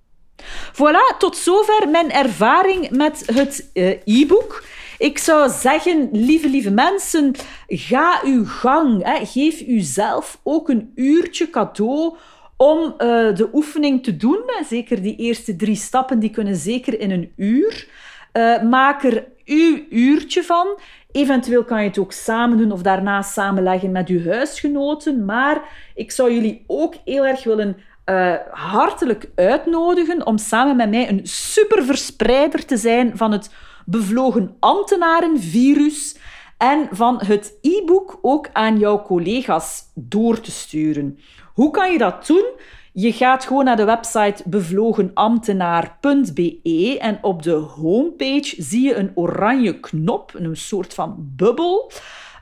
Voilà, 0.73 1.17
tot 1.17 1.37
zover 1.37 1.89
mijn 1.91 2.11
ervaring 2.11 2.89
met 2.89 3.23
het 3.33 3.69
uh, 3.73 3.95
e-book. 4.03 4.63
Ik 5.03 5.17
zou 5.17 5.49
zeggen, 5.49 6.09
lieve, 6.11 6.49
lieve 6.49 6.71
mensen, 6.71 7.35
ga 7.67 8.21
uw 8.23 8.45
gang. 8.45 9.03
Hè. 9.03 9.25
Geef 9.25 9.61
uzelf 9.61 10.39
ook 10.43 10.69
een 10.69 10.91
uurtje 10.95 11.49
cadeau 11.49 12.15
om 12.57 12.79
uh, 12.83 12.95
de 13.35 13.49
oefening 13.53 14.03
te 14.03 14.17
doen. 14.17 14.39
Zeker 14.67 15.01
die 15.01 15.15
eerste 15.15 15.55
drie 15.55 15.75
stappen, 15.75 16.19
die 16.19 16.29
kunnen 16.29 16.55
zeker 16.55 16.99
in 16.99 17.11
een 17.11 17.33
uur. 17.35 17.87
Uh, 18.33 18.61
maak 18.61 19.03
er 19.03 19.25
uw 19.45 19.79
uurtje 19.89 20.43
van. 20.43 20.67
Eventueel 21.11 21.63
kan 21.63 21.81
je 21.81 21.87
het 21.87 21.97
ook 21.97 22.11
samen 22.11 22.57
doen 22.57 22.71
of 22.71 22.81
daarna 22.81 23.21
samenleggen 23.21 23.91
met 23.91 24.07
uw 24.07 24.25
huisgenoten. 24.25 25.25
Maar 25.25 25.61
ik 25.95 26.11
zou 26.11 26.33
jullie 26.33 26.63
ook 26.67 26.95
heel 27.05 27.25
erg 27.25 27.43
willen 27.43 27.77
uh, 28.05 28.33
hartelijk 28.51 29.29
uitnodigen 29.35 30.25
om 30.25 30.37
samen 30.37 30.75
met 30.75 30.89
mij 30.89 31.09
een 31.09 31.21
superverspreider 31.23 32.65
te 32.65 32.77
zijn 32.77 33.17
van 33.17 33.31
het 33.31 33.49
bevlogen 33.85 34.55
ambtenarenvirus. 34.59 36.17
en 36.57 36.87
van 36.91 37.21
het 37.25 37.57
e-book 37.61 38.19
ook 38.21 38.49
aan 38.53 38.79
jouw 38.79 39.01
collega's 39.01 39.83
door 39.95 40.39
te 40.39 40.51
sturen. 40.51 41.19
Hoe 41.53 41.71
kan 41.71 41.91
je 41.91 41.97
dat 41.97 42.27
doen? 42.27 42.45
Je 42.93 43.13
gaat 43.13 43.45
gewoon 43.45 43.65
naar 43.65 43.75
de 43.75 43.83
website 43.83 44.43
bevlogenambtenaar.be 44.45 46.97
en 46.99 47.19
op 47.21 47.43
de 47.43 47.51
homepage 47.51 48.55
zie 48.57 48.87
je 48.87 48.95
een 48.95 49.11
oranje 49.15 49.79
knop, 49.79 50.31
een 50.33 50.55
soort 50.55 50.93
van 50.93 51.31
bubbel. 51.35 51.91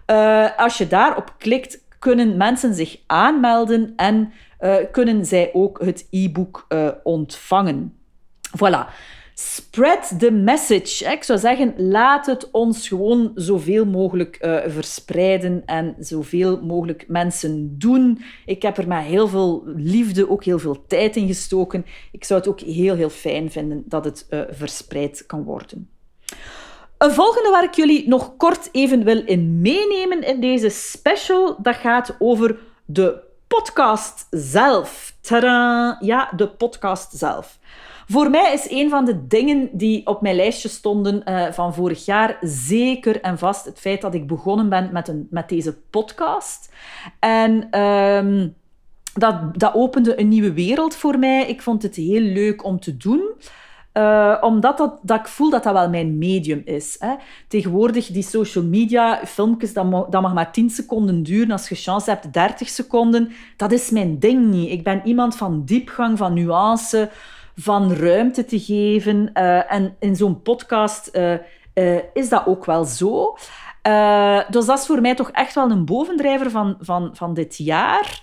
Uh, 0.07 0.57
als 0.57 0.77
je 0.77 0.87
daarop 0.87 1.35
klikt, 1.37 1.79
kunnen 1.99 2.37
mensen 2.37 2.73
zich 2.73 2.99
aanmelden 3.07 3.93
en 3.95 4.31
uh, 4.61 4.75
kunnen 4.91 5.25
zij 5.25 5.49
ook 5.53 5.81
het 5.81 6.07
e-book 6.09 6.65
uh, 6.69 6.87
ontvangen. 7.03 7.97
Voilà. 8.57 8.85
Spread 9.43 10.19
the 10.19 10.31
message. 10.31 11.11
Ik 11.11 11.23
zou 11.23 11.39
zeggen, 11.39 11.73
laat 11.77 12.25
het 12.25 12.51
ons 12.51 12.87
gewoon 12.87 13.31
zoveel 13.35 13.85
mogelijk 13.85 14.37
uh, 14.41 14.57
verspreiden 14.67 15.63
en 15.65 15.95
zoveel 15.99 16.61
mogelijk 16.63 17.05
mensen 17.07 17.75
doen. 17.79 18.23
Ik 18.45 18.61
heb 18.61 18.77
er 18.77 18.87
met 18.87 19.03
heel 19.03 19.27
veel 19.27 19.63
liefde 19.75 20.29
ook 20.29 20.43
heel 20.43 20.59
veel 20.59 20.83
tijd 20.87 21.15
in 21.15 21.27
gestoken. 21.27 21.85
Ik 22.11 22.23
zou 22.23 22.39
het 22.39 22.49
ook 22.49 22.59
heel, 22.59 22.95
heel 22.95 23.09
fijn 23.09 23.51
vinden 23.51 23.83
dat 23.85 24.05
het 24.05 24.27
uh, 24.29 24.41
verspreid 24.49 25.25
kan 25.25 25.43
worden. 25.43 25.89
Een 26.97 27.11
volgende 27.11 27.49
waar 27.49 27.63
ik 27.63 27.73
jullie 27.73 28.07
nog 28.07 28.37
kort 28.37 28.69
even 28.71 29.03
wil 29.03 29.25
in 29.25 29.61
meenemen 29.61 30.21
in 30.21 30.39
deze 30.39 30.69
special, 30.69 31.55
dat 31.61 31.75
gaat 31.75 32.15
over 32.19 32.59
de 32.85 33.19
podcast 33.47 34.27
zelf. 34.29 35.15
Tadaa! 35.21 35.97
Ja, 35.99 36.31
de 36.35 36.47
podcast 36.47 37.11
zelf. 37.17 37.59
Voor 38.11 38.29
mij 38.29 38.53
is 38.53 38.69
een 38.69 38.89
van 38.89 39.05
de 39.05 39.27
dingen 39.27 39.69
die 39.71 40.07
op 40.07 40.21
mijn 40.21 40.35
lijstje 40.35 40.69
stonden 40.69 41.21
uh, 41.25 41.51
van 41.51 41.73
vorig 41.73 42.05
jaar 42.05 42.37
zeker 42.41 43.21
en 43.21 43.37
vast 43.37 43.65
het 43.65 43.79
feit 43.79 44.01
dat 44.01 44.13
ik 44.13 44.27
begonnen 44.27 44.69
ben 44.69 44.89
met, 44.91 45.07
een, 45.07 45.27
met 45.29 45.49
deze 45.49 45.77
podcast. 45.89 46.73
En 47.19 47.79
um, 47.81 48.55
dat, 49.13 49.59
dat 49.59 49.73
opende 49.73 50.19
een 50.19 50.27
nieuwe 50.27 50.53
wereld 50.53 50.95
voor 50.95 51.19
mij. 51.19 51.47
Ik 51.47 51.61
vond 51.61 51.83
het 51.83 51.95
heel 51.95 52.21
leuk 52.21 52.63
om 52.63 52.79
te 52.79 52.97
doen. 52.97 53.21
Uh, 53.93 54.37
omdat 54.41 54.77
dat, 54.77 54.99
dat 55.01 55.19
ik 55.19 55.27
voel 55.27 55.49
dat 55.49 55.63
dat 55.63 55.73
wel 55.73 55.89
mijn 55.89 56.17
medium 56.17 56.61
is. 56.65 56.95
Hè. 56.99 57.15
Tegenwoordig, 57.47 58.07
die 58.07 58.23
social 58.23 58.63
media, 58.63 59.21
filmpjes, 59.25 59.73
dat 59.73 59.89
mag, 59.89 60.07
dat 60.07 60.21
mag 60.21 60.33
maar 60.33 60.51
10 60.51 60.69
seconden 60.69 61.23
duren. 61.23 61.51
Als 61.51 61.69
je 61.69 61.75
chance 61.75 62.09
hebt, 62.09 62.33
30 62.33 62.69
seconden. 62.69 63.31
Dat 63.57 63.71
is 63.71 63.89
mijn 63.89 64.19
ding 64.19 64.45
niet. 64.45 64.71
Ik 64.71 64.83
ben 64.83 65.01
iemand 65.03 65.35
van 65.35 65.65
diepgang, 65.65 66.17
van 66.17 66.33
nuance 66.33 67.09
van 67.55 67.93
ruimte 67.93 68.45
te 68.45 68.59
geven. 68.59 69.29
Uh, 69.33 69.73
en 69.73 69.95
in 69.99 70.15
zo'n 70.15 70.41
podcast 70.41 71.09
uh, 71.13 71.33
uh, 71.73 71.99
is 72.13 72.29
dat 72.29 72.45
ook 72.45 72.65
wel 72.65 72.83
zo. 72.83 73.37
dus 74.49 74.65
dat 74.65 74.79
is 74.79 74.85
voor 74.85 75.01
mij 75.01 75.15
toch 75.15 75.31
echt 75.31 75.55
wel 75.55 75.71
een 75.71 75.85
bovendrijver 75.85 76.51
van, 76.51 76.77
van, 76.79 77.09
van 77.13 77.33
dit 77.33 77.57
jaar. 77.57 78.21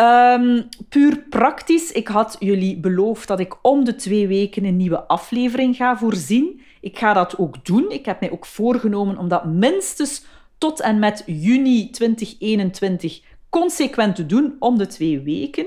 Um, 0.00 0.68
puur 0.88 1.24
praktisch, 1.28 1.92
ik 1.92 2.08
had 2.08 2.36
jullie 2.38 2.78
beloofd 2.78 3.28
dat 3.28 3.40
ik 3.40 3.56
om 3.62 3.84
de 3.84 3.94
twee 3.94 4.28
weken 4.28 4.64
een 4.64 4.76
nieuwe 4.76 5.06
aflevering 5.06 5.76
ga 5.76 5.96
voorzien. 5.96 6.60
Ik 6.80 6.98
ga 6.98 7.12
dat 7.12 7.38
ook 7.38 7.64
doen. 7.64 7.90
Ik 7.90 8.04
heb 8.04 8.20
mij 8.20 8.30
ook 8.30 8.46
voorgenomen 8.46 9.18
om 9.18 9.28
dat 9.28 9.44
minstens 9.44 10.24
tot 10.58 10.80
en 10.80 10.98
met 10.98 11.22
juni 11.26 11.90
2021 11.90 13.20
consequent 13.48 14.16
te 14.16 14.26
doen, 14.26 14.56
om 14.58 14.78
de 14.78 14.86
twee 14.86 15.20
weken. 15.20 15.66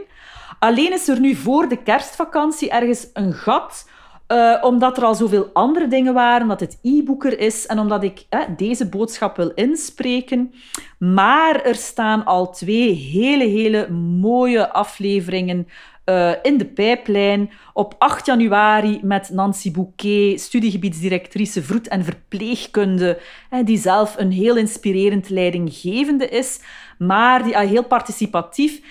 Alleen 0.63 0.93
is 0.93 1.08
er 1.08 1.20
nu 1.20 1.36
voor 1.36 1.67
de 1.67 1.84
kerstvakantie 1.84 2.70
ergens 2.70 3.08
een 3.13 3.34
gat, 3.34 3.89
uh, 4.27 4.58
omdat 4.62 4.98
er 4.98 5.03
al 5.03 5.15
zoveel 5.15 5.50
andere 5.53 5.88
dingen 5.88 6.13
waren, 6.13 6.41
omdat 6.41 6.60
het 6.60 6.79
e-boeker 6.82 7.39
is 7.39 7.65
en 7.65 7.79
omdat 7.79 8.03
ik 8.03 8.25
eh, 8.29 8.39
deze 8.58 8.89
boodschap 8.89 9.36
wil 9.36 9.51
inspreken. 9.55 10.53
Maar 11.00 11.62
er 11.62 11.75
staan 11.75 12.25
al 12.25 12.51
twee 12.51 12.93
hele, 12.93 13.43
hele 13.43 13.89
mooie 13.91 14.72
afleveringen 14.72 15.67
uh, 16.05 16.32
in 16.41 16.58
de 16.58 16.65
pijplijn. 16.65 17.51
Op 17.74 17.96
8 17.98 18.25
januari 18.25 19.00
met 19.01 19.29
Nancy 19.29 19.72
Bouquet, 19.72 20.41
studiegebiedsdirectrice 20.41 21.63
vroed- 21.63 21.88
en 21.88 22.03
verpleegkunde, 22.03 23.20
die 23.63 23.77
zelf 23.77 24.15
een 24.17 24.32
heel 24.32 24.58
inspirerend 24.58 25.29
leidinggevende 25.29 26.30
is, 26.30 26.60
maar 26.97 27.43
die 27.43 27.58
heel 27.58 27.86
participatief 27.86 28.82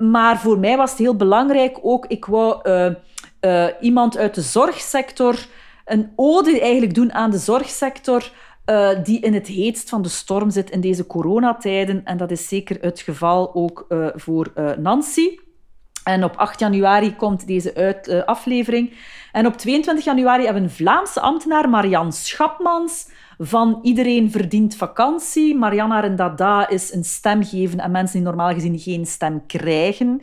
maar 0.00 0.40
voor 0.40 0.58
mij 0.58 0.76
was 0.76 0.90
het 0.90 0.98
heel 0.98 1.16
belangrijk 1.16 1.78
ook, 1.82 2.06
ik 2.06 2.24
wou 2.24 2.60
uh, 2.62 2.90
uh, 3.40 3.66
iemand 3.80 4.16
uit 4.16 4.34
de 4.34 4.40
zorgsector, 4.40 5.46
een 5.84 6.12
ode 6.16 6.60
eigenlijk 6.60 6.94
doen 6.94 7.12
aan 7.12 7.30
de 7.30 7.38
zorgsector, 7.38 8.32
uh, 8.66 8.88
die 9.04 9.20
in 9.20 9.34
het 9.34 9.46
heetst 9.46 9.88
van 9.88 10.02
de 10.02 10.08
storm 10.08 10.50
zit 10.50 10.70
in 10.70 10.80
deze 10.80 11.06
coronatijden. 11.06 12.04
En 12.04 12.16
dat 12.16 12.30
is 12.30 12.48
zeker 12.48 12.78
het 12.80 13.00
geval 13.00 13.54
ook 13.54 13.86
voor 14.14 14.52
Nancy. 14.78 15.38
En 16.04 16.24
op 16.24 16.36
8 16.36 16.60
januari 16.60 17.16
komt 17.16 17.46
deze 17.46 17.74
uit, 17.74 18.26
aflevering. 18.26 18.92
En 19.32 19.46
op 19.46 19.56
22 19.56 20.04
januari 20.04 20.44
hebben 20.44 20.62
een 20.62 20.70
Vlaamse 20.70 21.20
ambtenaar, 21.20 21.68
Marian 21.68 22.12
Schapmans, 22.12 23.08
van 23.38 23.78
Iedereen 23.82 24.30
verdient 24.30 24.76
vakantie. 24.76 25.56
Marianne 25.56 26.00
Rendada 26.00 26.68
is 26.68 26.92
een 26.92 27.04
stem 27.04 27.44
geven 27.44 27.82
aan 27.82 27.90
mensen 27.90 28.16
die 28.16 28.26
normaal 28.26 28.52
gezien 28.52 28.78
geen 28.78 29.06
stem 29.06 29.46
krijgen. 29.46 30.20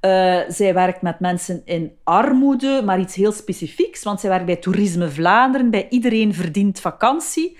Uh, 0.00 0.38
zij 0.48 0.74
werkt 0.74 1.02
met 1.02 1.20
mensen 1.20 1.62
in 1.64 1.92
armoede, 2.04 2.82
maar 2.84 3.00
iets 3.00 3.14
heel 3.14 3.32
specifieks, 3.32 4.02
want 4.02 4.20
zij 4.20 4.30
werkt 4.30 4.46
bij 4.46 4.56
Toerisme 4.56 5.10
Vlaanderen, 5.10 5.70
bij 5.70 5.86
Iedereen 5.88 6.34
verdient 6.34 6.80
vakantie. 6.80 7.58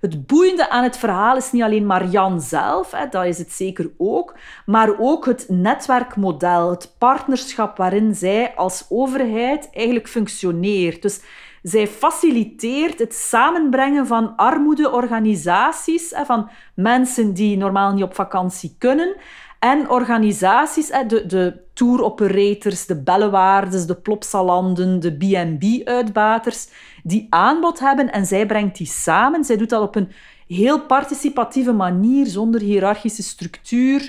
Het 0.00 0.26
boeiende 0.26 0.70
aan 0.70 0.82
het 0.82 0.96
verhaal 0.96 1.36
is 1.36 1.52
niet 1.52 1.62
alleen 1.62 1.86
Marianne 1.86 2.40
zelf, 2.40 2.90
hè, 2.90 3.08
dat 3.08 3.24
is 3.24 3.38
het 3.38 3.52
zeker 3.52 3.90
ook, 3.98 4.34
maar 4.66 4.98
ook 4.98 5.26
het 5.26 5.46
netwerkmodel, 5.48 6.70
het 6.70 6.94
partnerschap 6.98 7.76
waarin 7.76 8.14
zij 8.14 8.52
als 8.56 8.86
overheid 8.88 9.70
eigenlijk 9.72 10.08
functioneert. 10.08 11.02
Dus 11.02 11.20
zij 11.62 11.86
faciliteert 11.86 12.98
het 12.98 13.14
samenbrengen 13.14 14.06
van 14.06 14.36
armoedeorganisaties, 14.36 16.14
van 16.24 16.50
mensen 16.74 17.34
die 17.34 17.56
normaal 17.56 17.92
niet 17.92 18.04
op 18.04 18.14
vakantie 18.14 18.74
kunnen, 18.78 19.16
en 19.60 19.90
organisaties, 19.90 20.86
de, 20.86 21.26
de 21.26 21.60
tour 21.72 22.02
operators, 22.04 22.86
de 22.86 23.02
bellewaardes, 23.02 23.86
de 23.86 23.94
plopsalanden, 23.94 25.00
de 25.00 25.12
B&B-uitbaters, 25.12 26.68
die 27.02 27.26
aanbod 27.30 27.78
hebben 27.78 28.12
en 28.12 28.26
zij 28.26 28.46
brengt 28.46 28.76
die 28.76 28.86
samen. 28.86 29.44
Zij 29.44 29.56
doet 29.56 29.70
dat 29.70 29.82
op 29.82 29.96
een 29.96 30.12
heel 30.46 30.80
participatieve 30.80 31.72
manier, 31.72 32.26
zonder 32.26 32.60
hiërarchische 32.60 33.22
structuur. 33.22 34.00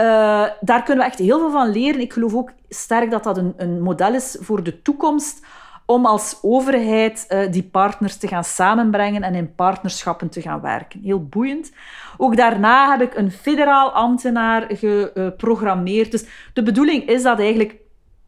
Uh, 0.00 0.46
daar 0.60 0.82
kunnen 0.82 1.04
we 1.04 1.10
echt 1.10 1.18
heel 1.18 1.38
veel 1.38 1.50
van 1.50 1.70
leren. 1.70 2.00
Ik 2.00 2.12
geloof 2.12 2.34
ook 2.34 2.52
sterk 2.68 3.10
dat 3.10 3.24
dat 3.24 3.36
een, 3.36 3.54
een 3.56 3.80
model 3.82 4.14
is 4.14 4.36
voor 4.40 4.62
de 4.62 4.82
toekomst 4.82 5.46
om 5.90 6.06
als 6.06 6.38
overheid 6.42 7.26
uh, 7.28 7.52
die 7.52 7.62
partners 7.62 8.16
te 8.16 8.28
gaan 8.28 8.44
samenbrengen 8.44 9.22
en 9.22 9.34
in 9.34 9.54
partnerschappen 9.54 10.28
te 10.28 10.40
gaan 10.40 10.60
werken. 10.60 11.00
Heel 11.00 11.26
boeiend. 11.26 11.72
Ook 12.16 12.36
daarna 12.36 12.90
heb 12.90 13.00
ik 13.00 13.16
een 13.16 13.30
federaal 13.30 13.90
ambtenaar 13.90 14.66
geprogrammeerd. 14.68 16.10
Dus 16.10 16.24
de 16.52 16.62
bedoeling 16.62 17.08
is 17.08 17.22
dat 17.22 17.38
eigenlijk 17.38 17.74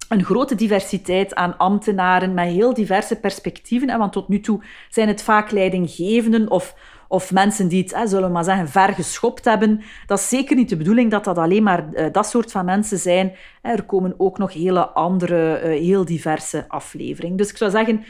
een 0.08 0.24
grote 0.24 0.54
diversiteit 0.54 1.34
aan 1.34 1.56
ambtenaren 1.56 2.34
met 2.34 2.48
heel 2.48 2.74
diverse 2.74 3.16
perspectieven. 3.16 3.98
Want 3.98 4.12
tot 4.12 4.28
nu 4.28 4.40
toe 4.40 4.62
zijn 4.88 5.08
het 5.08 5.22
vaak 5.22 5.50
leidinggevenden 5.50 6.50
of 6.50 6.74
of 7.10 7.32
mensen 7.32 7.68
die 7.68 7.82
het, 7.82 7.94
hè, 7.94 8.06
zullen 8.06 8.26
we 8.26 8.32
maar 8.32 8.44
zeggen, 8.44 8.68
ver 8.68 8.92
geschopt 8.92 9.44
hebben. 9.44 9.82
Dat 10.06 10.18
is 10.18 10.28
zeker 10.28 10.56
niet 10.56 10.68
de 10.68 10.76
bedoeling 10.76 11.10
dat 11.10 11.24
dat 11.24 11.38
alleen 11.38 11.62
maar 11.62 11.84
uh, 11.92 12.06
dat 12.12 12.26
soort 12.26 12.50
van 12.50 12.64
mensen 12.64 12.98
zijn. 12.98 13.32
Er 13.62 13.82
komen 13.82 14.14
ook 14.16 14.38
nog 14.38 14.52
hele 14.52 14.88
andere, 14.88 15.60
uh, 15.62 15.80
heel 15.80 16.04
diverse 16.04 16.64
afleveringen. 16.68 17.36
Dus 17.36 17.50
ik 17.50 17.56
zou 17.56 17.70
zeggen, 17.70 18.04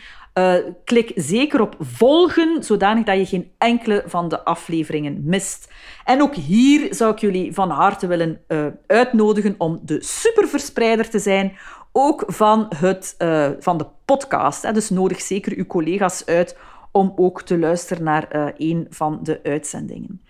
klik 0.84 1.12
zeker 1.14 1.60
op 1.60 1.76
volgen, 1.78 2.64
zodanig 2.64 3.04
dat 3.04 3.16
je 3.16 3.26
geen 3.26 3.50
enkele 3.58 4.02
van 4.06 4.28
de 4.28 4.44
afleveringen 4.44 5.20
mist. 5.24 5.72
En 6.04 6.22
ook 6.22 6.34
hier 6.34 6.94
zou 6.94 7.12
ik 7.12 7.18
jullie 7.18 7.54
van 7.54 7.70
harte 7.70 8.06
willen 8.06 8.40
uitnodigen 8.86 9.54
om 9.58 9.80
de 9.82 10.02
superverspreider 10.02 11.10
te 11.10 11.18
zijn, 11.18 11.52
ook 11.92 12.24
van, 12.26 12.66
het, 12.76 13.14
van 13.58 13.78
de 13.78 13.86
podcast. 14.04 14.74
Dus 14.74 14.90
nodig 14.90 15.20
zeker 15.20 15.56
uw 15.56 15.66
collega's 15.66 16.26
uit 16.26 16.56
om 16.92 17.12
ook 17.16 17.42
te 17.42 17.58
luisteren 17.58 18.04
naar 18.04 18.36
uh, 18.36 18.46
een 18.56 18.86
van 18.90 19.18
de 19.22 19.40
uitzendingen. 19.42 20.22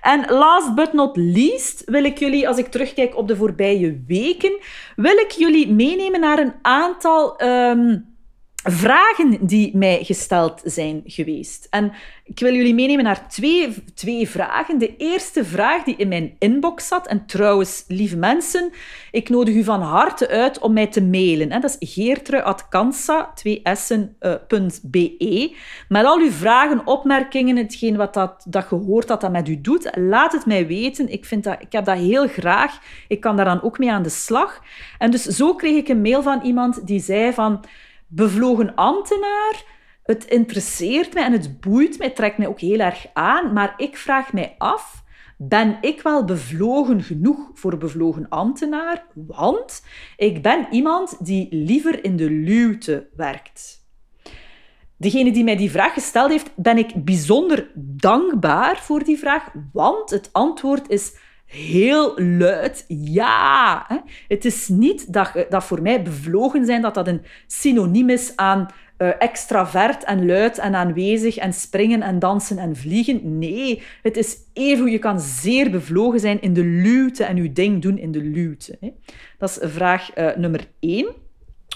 En 0.00 0.24
last 0.28 0.74
but 0.74 0.92
not 0.92 1.16
least 1.16 1.82
wil 1.84 2.04
ik 2.04 2.18
jullie, 2.18 2.48
als 2.48 2.58
ik 2.58 2.66
terugkijk 2.66 3.16
op 3.16 3.28
de 3.28 3.36
voorbije 3.36 4.02
weken, 4.06 4.58
wil 4.96 5.16
ik 5.16 5.30
jullie 5.30 5.72
meenemen 5.72 6.20
naar 6.20 6.38
een 6.38 6.54
aantal 6.62 7.42
um, 7.42 8.16
vragen 8.70 9.46
die 9.46 9.76
mij 9.76 10.04
gesteld 10.04 10.60
zijn 10.64 11.02
geweest. 11.04 11.66
En 11.70 11.92
ik 12.24 12.38
wil 12.38 12.54
jullie 12.54 12.74
meenemen 12.74 13.04
naar 13.04 13.28
twee, 13.28 13.74
twee 13.94 14.28
vragen. 14.28 14.78
De 14.78 14.96
eerste 14.96 15.44
vraag 15.44 15.84
die 15.84 15.96
in 15.96 16.08
mijn 16.08 16.34
inbox 16.38 16.86
zat, 16.86 17.06
en 17.06 17.26
trouwens, 17.26 17.84
lieve 17.86 18.16
mensen, 18.16 18.70
ik 19.10 19.28
nodig 19.28 19.54
u 19.54 19.64
van 19.64 19.80
harte 19.80 20.28
uit 20.28 20.58
om 20.58 20.72
mij 20.72 20.86
te 20.86 21.02
mailen. 21.02 21.60
Dat 21.60 21.76
is 21.78 21.92
geertrui.kansa, 21.92 23.32
2 23.34 23.62
be. 24.82 25.54
Met 25.88 26.04
al 26.04 26.18
uw 26.18 26.30
vragen, 26.30 26.86
opmerkingen, 26.86 27.56
hetgeen 27.56 27.96
wat 27.96 28.14
dat, 28.14 28.44
dat 28.48 28.64
gehoord 28.64 29.08
dat 29.08 29.20
dat 29.20 29.32
met 29.32 29.48
u 29.48 29.60
doet, 29.60 29.90
laat 29.94 30.32
het 30.32 30.46
mij 30.46 30.66
weten. 30.66 31.12
Ik, 31.12 31.24
vind 31.24 31.44
dat, 31.44 31.56
ik 31.60 31.72
heb 31.72 31.84
dat 31.84 31.98
heel 31.98 32.28
graag. 32.28 32.78
Ik 33.08 33.20
kan 33.20 33.36
daar 33.36 33.44
dan 33.44 33.62
ook 33.62 33.78
mee 33.78 33.92
aan 33.92 34.02
de 34.02 34.08
slag. 34.08 34.60
En 34.98 35.10
dus 35.10 35.22
zo 35.22 35.54
kreeg 35.54 35.76
ik 35.76 35.88
een 35.88 36.02
mail 36.02 36.22
van 36.22 36.40
iemand 36.42 36.86
die 36.86 37.00
zei 37.00 37.32
van 37.32 37.64
bevlogen 38.08 38.74
ambtenaar. 38.74 39.64
Het 40.02 40.24
interesseert 40.24 41.14
mij 41.14 41.24
en 41.24 41.32
het 41.32 41.60
boeit 41.60 41.98
mij, 41.98 42.06
het 42.06 42.16
trekt 42.16 42.38
mij 42.38 42.46
ook 42.46 42.60
heel 42.60 42.78
erg 42.78 43.06
aan. 43.12 43.52
Maar 43.52 43.74
ik 43.76 43.96
vraag 43.96 44.32
mij 44.32 44.54
af, 44.58 45.04
ben 45.36 45.78
ik 45.80 46.02
wel 46.02 46.24
bevlogen 46.24 47.02
genoeg 47.02 47.50
voor 47.54 47.76
bevlogen 47.76 48.28
ambtenaar? 48.28 49.06
Want 49.14 49.84
ik 50.16 50.42
ben 50.42 50.66
iemand 50.70 51.26
die 51.26 51.48
liever 51.50 52.04
in 52.04 52.16
de 52.16 52.30
luwte 52.30 53.08
werkt. 53.16 53.86
Degene 54.96 55.32
die 55.32 55.44
mij 55.44 55.56
die 55.56 55.70
vraag 55.70 55.92
gesteld 55.92 56.30
heeft, 56.30 56.50
ben 56.56 56.78
ik 56.78 57.04
bijzonder 57.04 57.70
dankbaar 57.76 58.78
voor 58.78 59.04
die 59.04 59.18
vraag, 59.18 59.48
want 59.72 60.10
het 60.10 60.28
antwoord 60.32 60.88
is 60.88 61.16
heel 61.48 62.20
luid 62.20 62.84
ja. 62.88 63.86
Het 64.28 64.44
is 64.44 64.68
niet 64.68 65.12
dat, 65.12 65.32
dat 65.48 65.64
voor 65.64 65.82
mij 65.82 66.02
bevlogen 66.02 66.66
zijn 66.66 66.82
dat 66.82 66.94
dat 66.94 67.08
een 67.08 67.22
synoniem 67.46 68.10
is 68.10 68.32
aan 68.36 68.68
uh, 68.98 69.10
extravert 69.18 70.04
en 70.04 70.26
luid 70.26 70.58
en 70.58 70.74
aanwezig 70.74 71.36
en 71.36 71.52
springen 71.52 72.02
en 72.02 72.18
dansen 72.18 72.58
en 72.58 72.76
vliegen. 72.76 73.38
Nee, 73.38 73.82
het 74.02 74.16
is 74.16 74.36
even 74.52 74.78
hoe 74.80 74.90
je 74.90 74.98
kan 74.98 75.20
zeer 75.20 75.70
bevlogen 75.70 76.20
zijn 76.20 76.40
in 76.40 76.52
de 76.52 76.64
luwte 76.64 77.24
en 77.24 77.36
je 77.36 77.52
ding 77.52 77.82
doen 77.82 77.98
in 77.98 78.12
de 78.12 78.22
luwte. 78.22 78.78
Dat 79.38 79.50
is 79.50 79.70
vraag 79.70 80.16
uh, 80.16 80.36
nummer 80.36 80.68
één, 80.80 81.06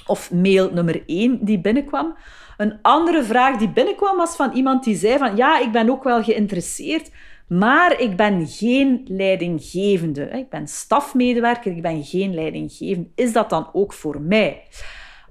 of 0.06 0.32
mail 0.32 0.72
nummer 0.72 1.02
één 1.06 1.44
die 1.44 1.60
binnenkwam. 1.60 2.16
Een 2.56 2.78
andere 2.82 3.22
vraag 3.22 3.56
die 3.56 3.70
binnenkwam 3.70 4.16
was 4.16 4.36
van 4.36 4.52
iemand 4.52 4.84
die 4.84 4.96
zei 4.96 5.18
van 5.18 5.36
ja, 5.36 5.60
ik 5.60 5.72
ben 5.72 5.90
ook 5.90 6.04
wel 6.04 6.22
geïnteresseerd 6.22 7.10
maar 7.58 8.00
ik 8.00 8.16
ben 8.16 8.46
geen 8.46 9.04
leidinggevende. 9.08 10.22
Ik 10.22 10.48
ben 10.48 10.68
stafmedewerker, 10.68 11.76
ik 11.76 11.82
ben 11.82 12.04
geen 12.04 12.34
leidinggevende. 12.34 13.08
Is 13.14 13.32
dat 13.32 13.50
dan 13.50 13.68
ook 13.72 13.92
voor 13.92 14.20
mij? 14.20 14.62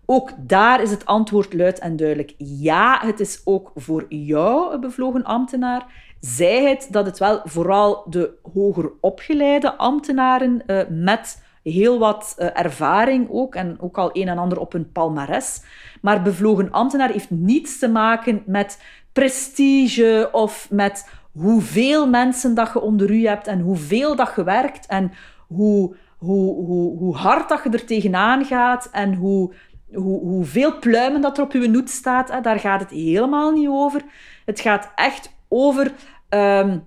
Ook 0.06 0.32
daar 0.38 0.82
is 0.82 0.92
het 0.92 1.06
antwoord 1.06 1.54
luid 1.54 1.80
en 1.80 1.96
duidelijk. 1.96 2.34
Ja, 2.38 3.00
het 3.06 3.20
is 3.20 3.42
ook 3.44 3.72
voor 3.76 4.06
jou 4.10 4.80
bevlogen 4.80 5.24
ambtenaar. 5.24 5.86
Zij 6.20 6.70
het 6.70 6.88
dat 6.92 7.06
het 7.06 7.18
wel 7.18 7.42
vooral 7.44 8.06
de 8.10 8.34
hoger 8.54 8.92
opgeleide 9.00 9.78
ambtenaren 9.78 10.64
uh, 10.68 10.82
met 10.90 11.44
heel 11.64 12.00
wat 12.00 12.36
uh, 12.38 12.60
ervaring 12.60 13.28
ook 13.30 13.56
en 13.56 13.78
ook 13.80 13.98
al 13.98 14.10
een 14.14 14.28
en 14.28 14.38
ander 14.38 14.60
op 14.60 14.72
hun 14.72 14.92
palmares. 14.92 15.62
Maar 16.02 16.22
bevlogen 16.22 16.72
ambtenaar 16.72 17.12
heeft 17.12 17.30
niets 17.30 17.80
te 17.80 17.90
maken 17.90 18.44
met 18.46 18.80
prestige 19.14 20.30
of 20.32 20.68
met 20.72 21.10
hoeveel 21.32 22.10
mensen 22.10 22.54
dat 22.54 22.70
je 22.74 22.82
onder 22.82 23.12
u 23.12 23.28
hebt 23.28 23.48
en 23.48 23.60
hoeveel 23.60 24.16
dat 24.16 24.34
je 24.36 24.44
werkt 24.44 24.86
en 24.86 25.12
hoe, 25.48 25.96
hoe, 26.18 26.66
hoe, 26.66 26.98
hoe 26.98 27.16
hard 27.16 27.50
dat 27.50 27.64
je 27.64 27.70
er 27.70 27.86
tegenaan 27.86 28.46
gaat 28.46 28.90
en 28.92 29.14
hoe, 29.14 29.54
hoe, 29.94 30.20
hoeveel 30.20 30.80
pluimen 30.80 31.22
dat 31.22 31.38
er 31.38 31.44
op 31.44 31.52
je 31.52 31.68
noet 31.68 31.90
staat. 31.90 32.32
Hè, 32.32 32.42
daar 32.42 32.60
gaat 32.60 32.80
het 32.80 32.90
helemaal 32.90 33.52
niet 33.52 33.68
over. 33.68 34.02
Het 34.46 34.60
gaat 34.60 34.92
echt 34.96 35.36
over 35.48 35.92
um, 36.30 36.84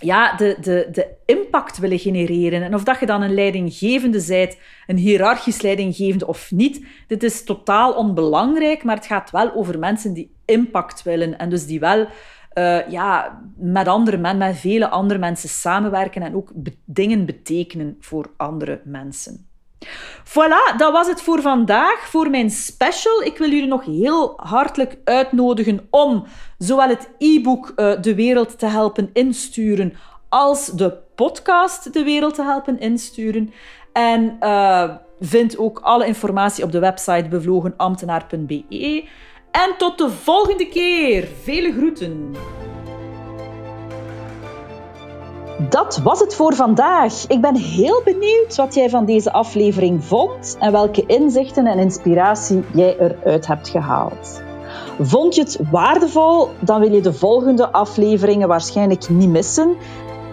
ja, 0.00 0.36
de, 0.36 0.56
de, 0.60 0.88
de 0.92 1.08
impact 1.26 1.78
willen 1.78 1.98
genereren. 1.98 2.62
En 2.62 2.74
of 2.74 2.84
dat 2.84 3.00
je 3.00 3.06
dan 3.06 3.22
een 3.22 3.34
leidinggevende 3.34 4.20
zijt, 4.20 4.58
een 4.86 4.96
hiërarchisch 4.96 5.62
leidinggevende 5.62 6.26
of 6.26 6.50
niet, 6.50 6.86
dit 7.06 7.22
is 7.22 7.44
totaal 7.44 7.92
onbelangrijk, 7.92 8.84
maar 8.84 8.96
het 8.96 9.06
gaat 9.06 9.30
wel 9.30 9.54
over 9.54 9.78
mensen 9.78 10.12
die 10.12 10.34
impact 10.44 11.02
willen 11.02 11.38
en 11.38 11.50
dus 11.50 11.66
die 11.66 11.80
wel 11.80 12.06
uh, 12.54 12.88
ja, 12.88 13.40
met 13.56 13.88
andere 13.88 14.16
mensen, 14.16 14.38
met 14.38 14.56
vele 14.56 14.88
andere 14.88 15.20
mensen 15.20 15.48
samenwerken 15.48 16.22
en 16.22 16.36
ook 16.36 16.50
dingen 16.84 17.26
betekenen 17.26 17.96
voor 18.00 18.30
andere 18.36 18.80
mensen. 18.84 19.48
Voilà, 20.24 20.76
dat 20.76 20.92
was 20.92 21.06
het 21.06 21.22
voor 21.22 21.40
vandaag, 21.42 22.08
voor 22.08 22.30
mijn 22.30 22.50
special. 22.50 23.22
Ik 23.22 23.38
wil 23.38 23.50
jullie 23.50 23.66
nog 23.66 23.84
heel 23.84 24.34
hartelijk 24.36 24.98
uitnodigen 25.04 25.86
om 25.90 26.24
zowel 26.58 26.88
het 26.88 27.10
e-book 27.18 27.72
uh, 27.76 27.92
De 28.00 28.14
Wereld 28.14 28.58
te 28.58 28.66
helpen 28.66 29.10
insturen 29.12 29.92
als 30.28 30.66
de 30.66 30.96
podcast 31.14 31.92
De 31.92 32.02
Wereld 32.02 32.34
te 32.34 32.42
helpen 32.42 32.80
insturen. 32.80 33.52
En 33.92 34.36
uh, 34.40 34.90
vind 35.20 35.58
ook 35.58 35.78
alle 35.78 36.06
informatie 36.06 36.64
op 36.64 36.72
de 36.72 36.78
website 36.78 37.28
bevlogenambtenaar.be. 37.28 39.04
En 39.50 39.74
tot 39.78 39.98
de 39.98 40.10
volgende 40.10 40.68
keer. 40.68 41.28
Vele 41.42 41.72
groeten. 41.72 42.34
Dat 45.68 46.00
was 46.02 46.20
het 46.20 46.34
voor 46.34 46.54
vandaag. 46.54 47.26
Ik 47.26 47.40
ben 47.40 47.56
heel 47.56 48.02
benieuwd 48.04 48.56
wat 48.56 48.74
jij 48.74 48.90
van 48.90 49.04
deze 49.04 49.32
aflevering 49.32 50.04
vond 50.04 50.56
en 50.60 50.72
welke 50.72 51.04
inzichten 51.06 51.66
en 51.66 51.78
inspiratie 51.78 52.64
jij 52.74 52.96
eruit 52.98 53.46
hebt 53.46 53.68
gehaald. 53.68 54.42
Vond 55.00 55.34
je 55.34 55.42
het 55.42 55.58
waardevol? 55.70 56.48
Dan 56.60 56.80
wil 56.80 56.92
je 56.92 57.00
de 57.00 57.12
volgende 57.12 57.72
afleveringen 57.72 58.48
waarschijnlijk 58.48 59.08
niet 59.08 59.28
missen. 59.28 59.76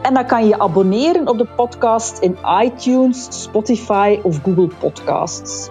En 0.01 0.13
dan 0.13 0.25
kan 0.25 0.41
je 0.43 0.47
je 0.47 0.59
abonneren 0.59 1.27
op 1.27 1.37
de 1.37 1.47
podcast 1.55 2.19
in 2.19 2.37
iTunes, 2.63 3.27
Spotify 3.29 4.19
of 4.23 4.39
Google 4.43 4.69
Podcasts. 4.79 5.69